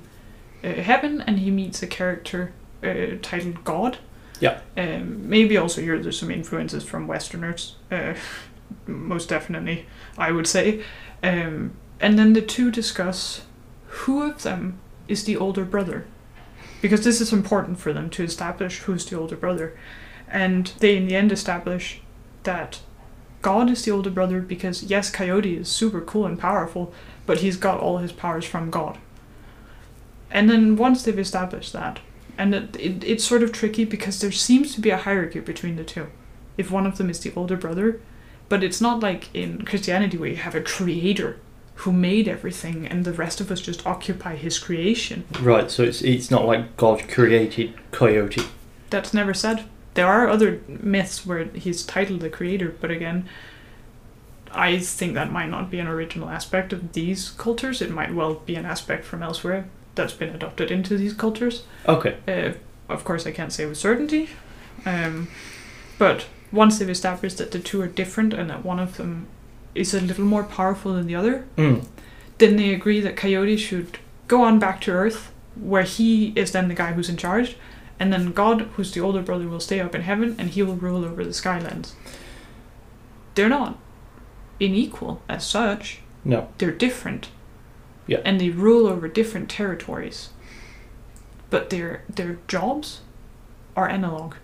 uh, 0.62 0.68
heaven 0.74 1.20
and 1.20 1.40
he 1.40 1.50
meets 1.50 1.82
a 1.82 1.86
character 1.86 2.52
uh, 2.82 3.16
titled 3.20 3.64
God. 3.64 3.98
Yeah. 4.40 4.60
Um, 4.76 5.28
maybe 5.28 5.56
also 5.56 5.80
here 5.80 5.98
there's 5.98 6.18
some 6.18 6.30
influences 6.30 6.84
from 6.84 7.06
Westerners. 7.06 7.76
Uh, 7.90 8.14
most 8.86 9.28
definitely, 9.28 9.86
I 10.16 10.32
would 10.32 10.46
say. 10.46 10.84
Um, 11.22 11.72
and 12.00 12.18
then 12.18 12.32
the 12.32 12.42
two 12.42 12.70
discuss 12.70 13.42
who 13.86 14.22
of 14.22 14.42
them 14.42 14.78
is 15.12 15.24
the 15.24 15.36
older 15.36 15.64
brother. 15.64 16.06
Because 16.80 17.04
this 17.04 17.20
is 17.20 17.32
important 17.32 17.78
for 17.78 17.92
them 17.92 18.10
to 18.10 18.24
establish 18.24 18.80
who's 18.80 19.06
the 19.06 19.16
older 19.16 19.36
brother. 19.36 19.78
And 20.28 20.72
they, 20.78 20.96
in 20.96 21.06
the 21.06 21.14
end, 21.14 21.30
establish 21.30 22.00
that 22.42 22.80
God 23.42 23.70
is 23.70 23.84
the 23.84 23.90
older 23.90 24.10
brother 24.10 24.40
because, 24.40 24.82
yes, 24.84 25.10
Coyote 25.10 25.56
is 25.56 25.68
super 25.68 26.00
cool 26.00 26.26
and 26.26 26.38
powerful, 26.38 26.92
but 27.26 27.38
he's 27.38 27.56
got 27.56 27.80
all 27.80 27.98
his 27.98 28.12
powers 28.12 28.44
from 28.44 28.70
God. 28.70 28.98
And 30.30 30.48
then 30.48 30.76
once 30.76 31.02
they've 31.02 31.18
established 31.18 31.72
that, 31.72 32.00
and 32.38 32.54
it, 32.54 32.76
it, 32.76 33.04
it's 33.04 33.24
sort 33.24 33.42
of 33.42 33.52
tricky 33.52 33.84
because 33.84 34.20
there 34.20 34.32
seems 34.32 34.74
to 34.74 34.80
be 34.80 34.90
a 34.90 34.96
hierarchy 34.96 35.40
between 35.40 35.76
the 35.76 35.84
two. 35.84 36.08
If 36.56 36.70
one 36.70 36.86
of 36.86 36.96
them 36.96 37.10
is 37.10 37.20
the 37.20 37.32
older 37.36 37.56
brother, 37.56 38.00
but 38.48 38.64
it's 38.64 38.80
not 38.80 39.00
like 39.00 39.34
in 39.34 39.64
Christianity 39.64 40.16
where 40.16 40.30
you 40.30 40.36
have 40.36 40.54
a 40.54 40.62
creator 40.62 41.38
who 41.76 41.92
made 41.92 42.28
everything 42.28 42.86
and 42.86 43.04
the 43.04 43.12
rest 43.12 43.40
of 43.40 43.50
us 43.50 43.60
just 43.60 43.86
occupy 43.86 44.36
his 44.36 44.58
creation. 44.58 45.24
right. 45.40 45.70
So 45.70 45.82
it's 45.82 46.02
it's 46.02 46.30
not 46.30 46.44
like 46.44 46.76
God 46.76 47.08
created 47.08 47.74
Coyote. 47.90 48.46
That's 48.90 49.14
never 49.14 49.34
said. 49.34 49.64
There 49.94 50.06
are 50.06 50.28
other 50.28 50.60
myths 50.68 51.26
where 51.26 51.44
he's 51.44 51.84
titled 51.84 52.20
the 52.20 52.30
creator, 52.30 52.74
but 52.80 52.90
again, 52.90 53.28
I 54.50 54.78
think 54.78 55.14
that 55.14 55.32
might 55.32 55.48
not 55.48 55.70
be 55.70 55.78
an 55.78 55.86
original 55.86 56.28
aspect 56.28 56.72
of 56.72 56.92
these 56.92 57.30
cultures. 57.30 57.82
It 57.82 57.90
might 57.90 58.14
well 58.14 58.34
be 58.34 58.54
an 58.54 58.64
aspect 58.66 59.04
from 59.04 59.22
elsewhere 59.22 59.66
that's 59.94 60.12
been 60.12 60.30
adopted 60.30 60.70
into 60.70 60.96
these 60.96 61.12
cultures. 61.12 61.64
Okay. 61.86 62.16
Uh, 62.26 62.52
of 62.92 63.04
course, 63.04 63.26
I 63.26 63.32
can't 63.32 63.52
say 63.52 63.66
with 63.66 63.78
certainty. 63.78 64.30
Um, 64.84 65.28
but 65.98 66.26
once 66.50 66.78
they've 66.78 66.88
established 66.88 67.38
that 67.38 67.50
the 67.50 67.58
two 67.58 67.80
are 67.80 67.86
different 67.86 68.34
and 68.34 68.50
that 68.50 68.64
one 68.64 68.78
of 68.78 68.96
them 68.96 69.26
is 69.74 69.94
a 69.94 70.00
little 70.00 70.24
more 70.24 70.44
powerful 70.44 70.92
than 70.94 71.06
the 71.06 71.14
other, 71.14 71.44
Mm. 71.56 71.84
then 72.38 72.56
they 72.56 72.74
agree 72.74 73.00
that 73.00 73.16
Coyote 73.16 73.56
should 73.56 73.98
go 74.28 74.42
on 74.42 74.58
back 74.58 74.80
to 74.82 74.90
Earth, 74.90 75.32
where 75.54 75.82
he 75.82 76.32
is 76.36 76.52
then 76.52 76.68
the 76.68 76.74
guy 76.74 76.92
who's 76.92 77.08
in 77.08 77.16
charge, 77.16 77.56
and 78.00 78.12
then 78.12 78.32
God, 78.32 78.68
who's 78.74 78.92
the 78.92 79.00
older 79.00 79.22
brother, 79.22 79.48
will 79.48 79.60
stay 79.60 79.80
up 79.80 79.94
in 79.94 80.02
heaven 80.02 80.34
and 80.38 80.50
he 80.50 80.62
will 80.62 80.74
rule 80.76 81.04
over 81.04 81.22
the 81.24 81.30
Skylands. 81.30 81.92
They're 83.34 83.48
not 83.48 83.78
unequal 84.60 85.22
as 85.28 85.46
such, 85.46 86.00
No. 86.24 86.48
they're 86.58 86.70
different. 86.72 87.28
Yeah. 88.06 88.18
And 88.24 88.40
they 88.40 88.50
rule 88.50 88.86
over 88.86 89.08
different 89.08 89.48
territories. 89.48 90.30
But 91.50 91.70
their 91.70 92.02
their 92.14 92.38
jobs 92.48 93.00
are 93.76 93.88
analog. 93.88 94.34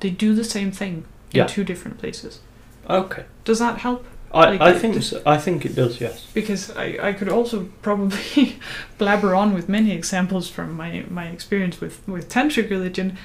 They 0.00 0.10
do 0.10 0.34
the 0.34 0.44
same 0.44 0.70
thing 0.70 1.04
in 1.32 1.38
Yeah. 1.38 1.46
two 1.46 1.64
different 1.64 1.98
places. 1.98 2.40
Okay. 2.88 3.24
Does 3.44 3.58
that 3.58 3.78
help? 3.78 4.04
I, 4.34 4.50
Like 4.50 4.60
I 4.60 4.72
the- 4.72 4.80
think 4.80 5.02
so. 5.02 5.22
I 5.24 5.38
think 5.38 5.64
it 5.64 5.74
does. 5.74 6.00
Yes. 6.00 6.26
because 6.34 6.70
I, 6.76 6.98
I 7.00 7.12
could 7.12 7.28
also 7.28 7.68
probably 7.82 8.58
blabber 8.98 9.34
on 9.34 9.54
with 9.54 9.68
many 9.68 9.92
examples 9.92 10.50
from 10.50 10.74
my, 10.74 11.04
my 11.08 11.26
experience 11.28 11.80
with, 11.80 12.06
with 12.08 12.28
tantric 12.28 12.68
religion 12.70 13.16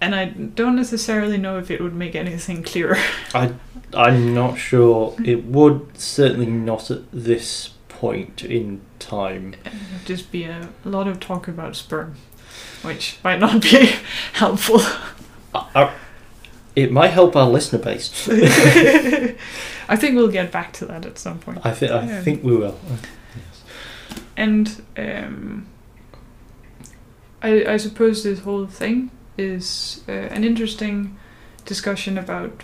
and 0.00 0.14
I 0.14 0.26
don't 0.26 0.76
necessarily 0.76 1.38
know 1.38 1.58
if 1.58 1.70
it 1.70 1.80
would 1.80 1.94
make 1.94 2.14
anything 2.14 2.62
clearer. 2.62 2.98
I'm 3.94 4.34
not 4.34 4.58
sure. 4.58 5.14
It 5.24 5.44
would 5.44 5.96
certainly 5.98 6.46
not 6.46 6.90
at 6.90 7.10
this 7.12 7.70
point 7.88 8.42
in 8.44 8.82
time. 8.98 9.54
It 9.64 9.72
would 9.72 10.04
just 10.04 10.30
be 10.30 10.44
a 10.44 10.68
lot 10.84 11.08
of 11.08 11.18
talk 11.18 11.48
about 11.48 11.76
sperm, 11.76 12.16
which 12.82 13.18
might 13.24 13.38
not 13.38 13.62
be 13.62 13.90
helpful. 14.34 14.80
I, 15.54 15.66
I, 15.74 15.92
it 16.76 16.92
might 16.92 17.08
help 17.10 17.34
our 17.34 17.48
listener 17.48 17.78
base. 17.80 18.28
I 19.88 19.96
think 19.96 20.14
we'll 20.16 20.28
get 20.30 20.52
back 20.52 20.72
to 20.74 20.86
that 20.86 21.04
at 21.06 21.18
some 21.18 21.38
point. 21.38 21.58
I 21.64 21.72
think. 21.72 21.90
I 21.92 22.06
Yeah. 22.06 22.22
think 22.22 22.44
we 22.44 22.56
will. 22.56 22.78
And 24.36 24.82
um, 24.98 25.66
I, 27.42 27.64
I 27.64 27.76
suppose 27.78 28.22
this 28.22 28.40
whole 28.40 28.66
thing 28.66 29.10
is 29.38 30.02
uh, 30.08 30.12
an 30.12 30.44
interesting 30.44 31.16
discussion 31.64 32.18
about 32.18 32.62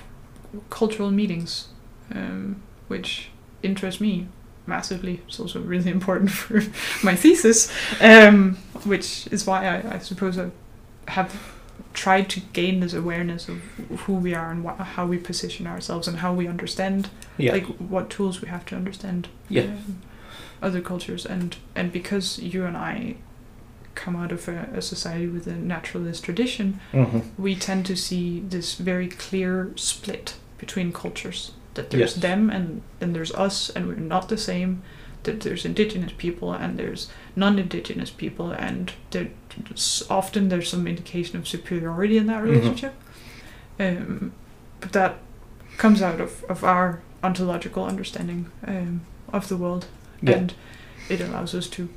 cultural 0.70 1.10
meetings, 1.10 1.68
um, 2.14 2.62
which 2.88 3.30
interests 3.62 4.00
me 4.00 4.28
massively. 4.66 5.20
It's 5.26 5.40
also 5.40 5.60
really 5.60 5.90
important 5.90 6.30
for 6.42 6.60
my 7.02 7.14
thesis, 7.16 7.72
um, 8.00 8.56
which 8.84 9.26
is 9.28 9.46
why 9.46 9.66
I, 9.66 9.94
I 9.94 9.98
suppose 9.98 10.38
I 10.38 10.50
have 11.08 11.32
tried 11.92 12.28
to 12.30 12.40
gain 12.52 12.80
this 12.80 12.94
awareness 12.94 13.48
of 13.48 13.58
who 14.06 14.14
we 14.14 14.34
are 14.34 14.50
and 14.50 14.64
wha- 14.64 14.76
how 14.76 15.06
we 15.06 15.18
position 15.18 15.66
ourselves 15.66 16.08
and 16.08 16.18
how 16.18 16.32
we 16.32 16.46
understand 16.48 17.10
Yeah. 17.38 17.52
like 17.52 17.66
what 17.78 18.08
tools 18.10 18.40
we 18.40 18.48
have 18.48 18.64
to 18.66 18.76
understand 18.76 19.28
Yeah. 19.48 19.62
um, 19.64 19.98
other 20.62 20.80
cultures 20.80 21.26
and 21.26 21.56
and 21.74 21.92
because 21.92 22.38
you 22.38 22.64
and 22.64 22.76
I 22.76 23.16
come 23.94 24.16
out 24.16 24.32
of 24.32 24.48
a, 24.48 24.68
a 24.74 24.80
society 24.82 25.26
with 25.26 25.46
a 25.46 25.54
naturalist 25.54 26.24
tradition 26.24 26.80
hmm 26.92 27.20
we 27.36 27.54
tend 27.54 27.84
to 27.86 27.96
see 27.96 28.40
this 28.40 28.74
very 28.76 29.08
clear 29.08 29.70
split 29.76 30.34
between 30.58 30.92
cultures 30.92 31.52
that 31.74 31.90
there's 31.90 32.12
Yes. 32.14 32.22
them 32.22 32.48
and 32.50 32.80
then 33.00 33.12
there's 33.12 33.32
us 33.32 33.70
and 33.70 33.86
we're 33.86 33.96
not 33.96 34.28
the 34.28 34.38
same 34.38 34.82
that 35.24 35.40
there's 35.40 35.64
indigenous 35.64 36.12
people 36.16 36.52
and 36.52 36.78
there's 36.78 37.08
non-indigenous 37.36 38.10
people 38.10 38.50
and 38.50 38.92
there's 39.10 39.28
often 40.10 40.48
there's 40.48 40.68
some 40.68 40.86
indication 40.86 41.36
of 41.38 41.46
superiority 41.48 42.16
in 42.18 42.26
that 42.26 42.42
Mhm. 42.42 42.50
relationship 42.50 42.94
um, 43.80 44.32
but 44.80 44.92
that 44.92 45.18
comes 45.78 46.02
out 46.02 46.20
of, 46.20 46.44
of 46.48 46.64
our 46.64 47.00
ontological 47.22 47.84
understanding 47.84 48.50
um, 48.66 49.00
of 49.32 49.48
the 49.48 49.56
world 49.56 49.86
Yeah. 50.22 50.36
and 50.38 50.54
it 51.08 51.20
allows 51.20 51.54
us 51.54 51.68
to 51.68 51.88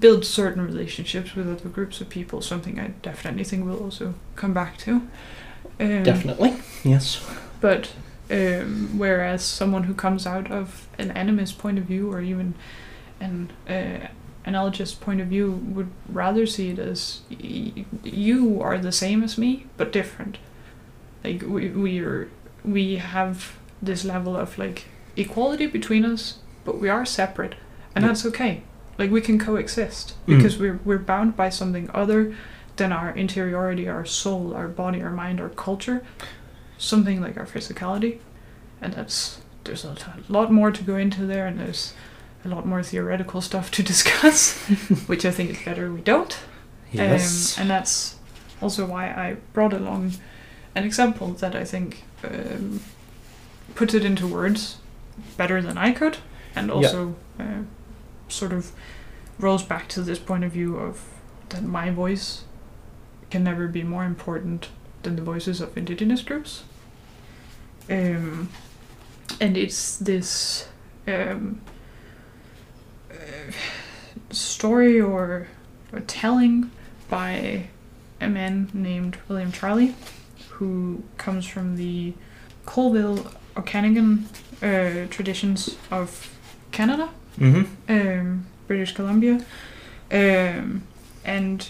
build 0.00 0.24
certain 0.24 0.64
relationships 0.64 1.34
with 1.34 1.48
other 1.50 1.68
groups 1.68 2.00
of 2.00 2.08
people 2.08 2.40
something 2.40 2.80
i 2.80 2.88
definitely 3.02 3.44
think 3.44 3.64
we'll 3.64 3.82
also 3.82 4.14
come 4.34 4.52
back 4.54 4.78
to 4.78 5.02
um, 5.78 6.02
Definitely. 6.02 6.54
Yes. 6.84 7.20
but 7.60 7.90
um, 8.30 8.98
whereas 8.98 9.44
someone 9.44 9.84
who 9.84 9.94
comes 9.94 10.26
out 10.26 10.50
of 10.50 10.88
an 10.98 11.10
animist 11.10 11.58
point 11.58 11.78
of 11.78 11.84
view 11.84 12.10
or 12.12 12.20
even 12.22 12.54
an 13.20 13.50
uh, 13.68 14.08
analogous 14.46 14.94
point 14.94 15.20
of 15.20 15.26
view 15.28 15.50
would 15.74 15.90
rather 16.08 16.46
see 16.46 16.70
it 16.70 16.78
as 16.78 17.20
y- 17.30 17.84
you 18.04 18.60
are 18.62 18.78
the 18.78 18.92
same 18.92 19.22
as 19.24 19.36
me 19.36 19.66
but 19.76 19.92
different 19.92 20.38
like 21.24 21.42
we 21.42 21.68
we 21.70 21.98
are 22.00 22.28
we 22.64 22.96
have 22.96 23.56
this 23.82 24.04
level 24.04 24.36
of 24.36 24.56
like 24.58 24.84
equality 25.16 25.66
between 25.66 26.04
us 26.04 26.38
but 26.64 26.78
we 26.80 26.88
are 26.88 27.04
separate 27.04 27.54
and 27.94 28.02
Yeah. 28.02 28.08
that's 28.08 28.24
okay 28.26 28.62
like 28.98 29.10
we 29.10 29.20
can 29.20 29.38
coexist 29.38 30.14
Mm. 30.26 30.36
because 30.36 30.58
we're 30.58 30.78
we're 30.84 30.98
bound 31.12 31.36
by 31.36 31.48
something 31.50 31.90
other 31.92 32.34
than 32.76 32.92
our 32.92 33.10
interiority 33.16 33.88
our 33.88 34.04
soul 34.04 34.54
our 34.54 34.68
body 34.68 35.02
our 35.02 35.10
mind 35.10 35.40
our 35.40 35.48
culture 35.50 36.02
something 36.78 37.20
like 37.20 37.36
our 37.36 37.46
physicality 37.46 38.18
and 38.80 38.92
that's 38.94 39.40
there's 39.64 39.84
a 39.84 39.96
lot 40.28 40.52
more 40.52 40.70
to 40.70 40.84
go 40.84 40.96
into 40.96 41.26
there 41.26 41.46
and 41.48 41.58
there's 41.58 41.94
a 42.46 42.54
lot 42.54 42.66
more 42.66 42.82
theoretical 42.82 43.40
stuff 43.40 43.70
to 43.72 43.82
discuss, 43.92 44.56
which 45.06 45.24
I 45.24 45.30
think 45.30 45.50
it's 45.50 45.64
better 45.64 45.92
we 45.92 46.00
don't. 46.00 46.38
Yes. 46.92 47.56
Um, 47.58 47.62
and 47.62 47.70
that's 47.70 48.16
also 48.62 48.86
why 48.86 49.06
I 49.08 49.36
brought 49.52 49.72
along 49.72 50.12
an 50.74 50.84
example 50.84 51.28
that 51.34 51.54
I 51.54 51.64
think 51.64 52.04
um, 52.24 52.80
puts 53.74 53.92
it 53.94 54.04
into 54.04 54.26
words 54.26 54.78
better 55.36 55.60
than 55.60 55.76
I 55.78 55.92
could, 55.92 56.18
and 56.54 56.68
Yeah. 56.68 56.74
also 56.74 57.16
uh, 57.38 57.62
sort 58.28 58.52
of 58.52 58.72
rolls 59.38 59.62
back 59.62 59.88
to 59.88 60.02
this 60.02 60.18
point 60.18 60.44
of 60.44 60.52
view 60.52 60.76
of 60.76 61.02
that 61.50 61.62
my 61.62 61.90
voice 61.90 62.44
can 63.30 63.44
never 63.44 63.66
be 63.68 63.82
more 63.82 64.04
important 64.04 64.68
than 65.02 65.16
the 65.16 65.22
voices 65.22 65.60
of 65.60 65.76
indigenous 65.76 66.22
groups. 66.22 66.64
Um, 67.90 68.48
and 69.40 69.56
it's 69.56 69.96
this 69.98 70.68
um, 71.06 71.60
story 74.30 75.00
or, 75.00 75.48
or 75.92 76.00
telling 76.00 76.70
by 77.08 77.68
a 78.20 78.28
man 78.28 78.70
named 78.72 79.18
William 79.28 79.52
Charlie, 79.52 79.94
who 80.50 81.02
comes 81.18 81.46
from 81.46 81.76
the 81.76 82.14
Colville 82.64 83.30
Okanagan 83.56 84.28
uh, 84.62 85.06
traditions 85.10 85.76
of 85.90 86.36
Canada, 86.72 87.08
hmm 87.38 87.62
um, 87.88 88.46
British 88.66 88.92
Columbia, 88.94 89.44
um, 90.10 90.82
and 91.24 91.68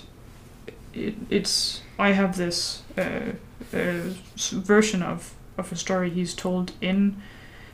it, 0.94 1.14
it's 1.28 1.82
I 1.98 2.12
have 2.12 2.36
this 2.36 2.82
uh, 2.96 3.32
uh, 3.72 4.14
version 4.36 5.02
of 5.02 5.34
of 5.58 5.72
a 5.72 5.76
story 5.76 6.10
he's 6.10 6.34
told 6.34 6.72
in 6.80 7.16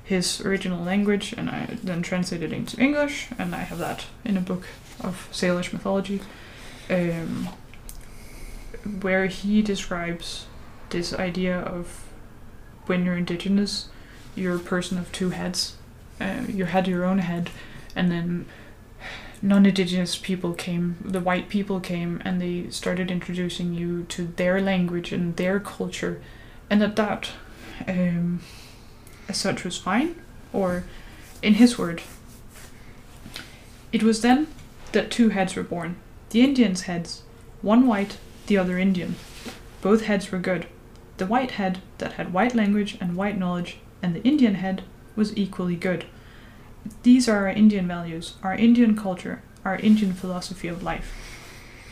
his 0.05 0.41
original 0.41 0.83
language, 0.85 1.33
and 1.37 1.49
I 1.49 1.79
then 1.83 2.03
translated 2.03 2.53
it 2.53 2.57
into 2.57 2.81
English, 2.81 3.29
and 3.39 3.55
I 3.55 3.61
have 3.61 3.79
that 3.79 4.07
in 4.25 4.37
a 4.37 4.41
book 4.41 4.65
of 5.01 5.29
Salish 5.33 5.73
mythology, 5.73 6.21
um, 6.91 7.49
where 9.01 9.27
he 9.27 9.63
describes 9.63 10.47
this 10.91 11.13
idea 11.13 11.59
of 11.61 12.05
when 12.87 13.05
you're 13.05 13.17
indigenous, 13.17 13.89
you're 14.35 14.57
a 14.57 14.61
person 14.61 14.99
of 14.99 15.13
two 15.13 15.31
heads. 15.31 15.77
Uh, 16.21 16.43
you 16.49 16.65
had 16.65 16.89
your 16.89 17.05
own 17.05 17.19
head, 17.19 17.51
and 17.95 18.11
then 18.11 18.47
non-indigenous 19.43 20.17
people 20.17 20.55
came 20.55 20.97
the 21.05 21.19
white 21.21 21.49
people 21.49 21.81
came 21.81 22.23
and 22.25 22.41
they 22.41 22.71
started 22.71 23.11
introducing 23.11 23.75
you 23.75 24.05
to 24.05 24.29
their 24.37 24.61
language 24.61 25.11
and 25.11 25.37
their 25.37 25.59
culture 25.59 26.23
and 26.71 26.81
that 26.81 26.95
that 26.95 27.31
um, 27.89 28.41
as 29.33 29.37
such 29.39 29.64
was 29.64 29.76
fine 29.78 30.14
or 30.53 30.85
in 31.43 31.55
his 31.55 31.78
word 31.78 32.01
it 33.93 34.03
was 34.03 34.22
then 34.22 34.47
that 34.93 35.11
two 35.11 35.30
heads 35.30 35.57
were 35.57 35.62
born 35.62 35.97
the 36.30 36.43
indians 36.43 36.83
heads 36.83 37.22
one 37.62 37.87
white 37.87 38.18
the 38.47 38.57
other 38.59 38.78
indian 38.78 39.16
both 39.80 40.05
heads 40.05 40.30
were 40.30 40.39
good 40.39 40.66
the 41.16 41.26
white 41.26 41.53
head 41.53 41.80
that 41.99 42.12
had 42.12 42.33
white 42.33 42.55
language 42.55 42.97
and 43.01 43.16
white 43.16 43.39
knowledge 43.39 43.78
and 44.03 44.14
the 44.14 44.22
indian 44.22 44.55
head 44.57 44.83
was 45.16 45.37
equally 45.37 45.76
good 45.76 46.05
these 47.03 47.28
are 47.28 47.47
our 47.47 47.49
Indian 47.49 47.87
values, 47.87 48.35
our 48.43 48.55
Indian 48.55 48.97
culture, 48.97 49.43
our 49.64 49.76
Indian 49.76 50.12
philosophy 50.12 50.68
of 50.68 50.83
life. 50.83 51.14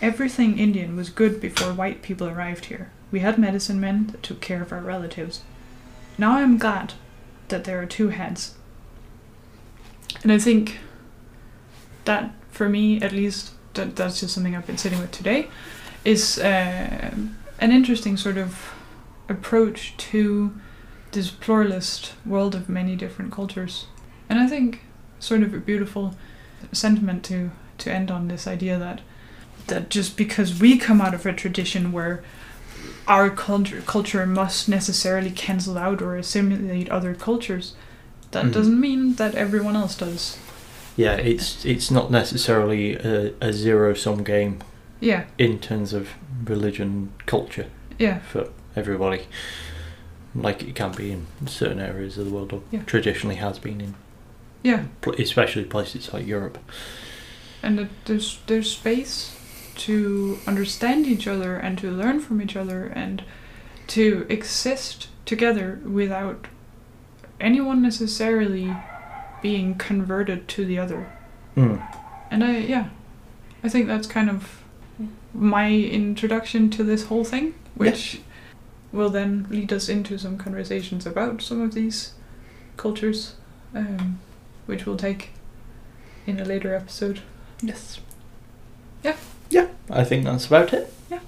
Everything 0.02 0.58
Indian 0.58 0.96
was 0.96 1.10
good 1.10 1.40
before 1.40 1.72
white 1.72 2.02
people 2.02 2.28
arrived 2.28 2.66
here. 2.66 2.90
We 3.12 3.20
had 3.20 3.38
medicine 3.38 3.80
men 3.80 4.08
that 4.08 4.22
took 4.22 4.40
care 4.40 4.62
of 4.62 4.72
our 4.72 4.80
relatives. 4.80 5.42
Now 6.18 6.36
I'm 6.36 6.58
glad 6.58 6.94
that 7.50 7.64
there 7.64 7.80
are 7.80 7.86
two 7.86 8.08
heads. 8.08 8.54
And 10.22 10.32
I 10.32 10.38
think 10.38 10.78
that, 12.04 12.32
for 12.50 12.68
me 12.68 13.00
at 13.00 13.12
least, 13.12 13.52
that, 13.74 13.96
that's 13.96 14.20
just 14.20 14.34
something 14.34 14.56
I've 14.56 14.66
been 14.66 14.78
sitting 14.78 14.98
with 14.98 15.12
today, 15.12 15.48
is 16.04 16.38
uh, 16.38 17.14
an 17.60 17.72
interesting 17.72 18.16
sort 18.16 18.38
of 18.38 18.72
approach 19.28 19.96
to 19.96 20.52
this 21.12 21.30
pluralist 21.30 22.14
world 22.24 22.54
of 22.54 22.68
many 22.68 22.96
different 22.96 23.32
cultures. 23.32 23.86
And 24.28 24.38
I 24.38 24.46
think 24.46 24.82
sort 25.18 25.42
of 25.42 25.54
a 25.54 25.58
beautiful 25.58 26.14
sentiment 26.72 27.24
to 27.24 27.50
to 27.78 27.92
end 27.92 28.10
on 28.10 28.28
this 28.28 28.46
idea 28.46 28.78
that 28.78 29.00
that 29.66 29.88
just 29.88 30.16
because 30.16 30.60
we 30.60 30.76
come 30.76 31.00
out 31.00 31.14
of 31.14 31.24
a 31.26 31.32
tradition 31.32 31.92
where 31.92 32.22
our 33.10 33.28
culture 33.30 33.82
culture 33.86 34.26
must 34.26 34.68
necessarily 34.68 35.30
cancel 35.30 35.76
out 35.76 36.00
or 36.02 36.16
assimilate 36.16 36.88
other 36.90 37.14
cultures, 37.14 37.74
that 38.30 38.44
Mhm. 38.44 38.52
doesn't 38.52 38.80
mean 38.80 39.14
that 39.16 39.34
everyone 39.34 39.76
else 39.76 39.96
does. 39.98 40.36
Yeah, 40.96 41.16
it's 41.16 41.64
it's 41.64 41.90
not 41.90 42.10
necessarily 42.10 42.94
a, 42.96 43.32
a 43.40 43.52
zero 43.52 43.94
sum 43.94 44.22
game 44.24 44.54
Yeah, 45.00 45.24
in 45.38 45.58
terms 45.58 45.92
of 45.92 46.08
religion 46.44 47.08
culture 47.26 47.66
yeah, 47.98 48.18
for 48.32 48.48
everybody, 48.76 49.22
like 50.34 50.62
it 50.68 50.74
can 50.74 50.92
be 50.92 51.10
in 51.10 51.26
certain 51.46 51.80
areas 51.80 52.18
of 52.18 52.24
the 52.26 52.30
world, 52.34 52.52
or 52.52 52.60
Yeah. 52.70 52.82
traditionally 52.86 53.36
has 53.36 53.58
been 53.58 53.80
in, 53.80 53.94
yeah. 54.62 54.82
especially 55.18 55.64
places 55.64 56.12
like 56.12 56.26
Europe. 56.26 56.58
and 57.62 57.88
there's 58.04 58.38
there's 58.46 58.70
space 58.70 59.30
to 59.76 60.38
understand 60.46 61.06
each 61.06 61.26
other 61.26 61.56
and 61.56 61.78
to 61.78 61.90
learn 61.90 62.20
from 62.20 62.40
each 62.42 62.56
other 62.56 62.86
and 62.86 63.24
to 63.88 64.26
exist 64.28 65.08
together 65.24 65.80
without 65.84 66.46
anyone 67.40 67.82
necessarily 67.82 68.74
being 69.42 69.74
converted 69.76 70.46
to 70.48 70.64
the 70.64 70.78
other. 70.78 71.10
Mm. 71.56 71.82
And 72.30 72.44
I 72.44 72.58
yeah, 72.58 72.90
I 73.64 73.68
think 73.68 73.86
that's 73.86 74.06
kind 74.06 74.30
of 74.30 74.62
my 75.32 75.72
introduction 75.72 76.70
to 76.70 76.84
this 76.84 77.04
whole 77.06 77.24
thing, 77.24 77.54
which 77.74 78.20
will 78.92 79.10
then 79.10 79.46
lead 79.50 79.72
us 79.72 79.88
into 79.88 80.18
some 80.18 80.36
conversations 80.36 81.06
about 81.06 81.42
some 81.42 81.60
of 81.60 81.74
these 81.74 82.14
cultures, 82.76 83.34
um, 83.74 84.20
which 84.66 84.86
we'll 84.86 84.96
take 84.96 85.30
in 86.26 86.38
a 86.38 86.44
later 86.44 86.74
episode. 86.74 87.20
Yes. 87.62 88.00
Yeah. 89.02 89.16
Yeah, 89.50 89.66
I 89.90 90.04
think 90.04 90.24
that's 90.24 90.46
about 90.46 90.72
it. 90.72 90.92
Yeah. 91.10 91.18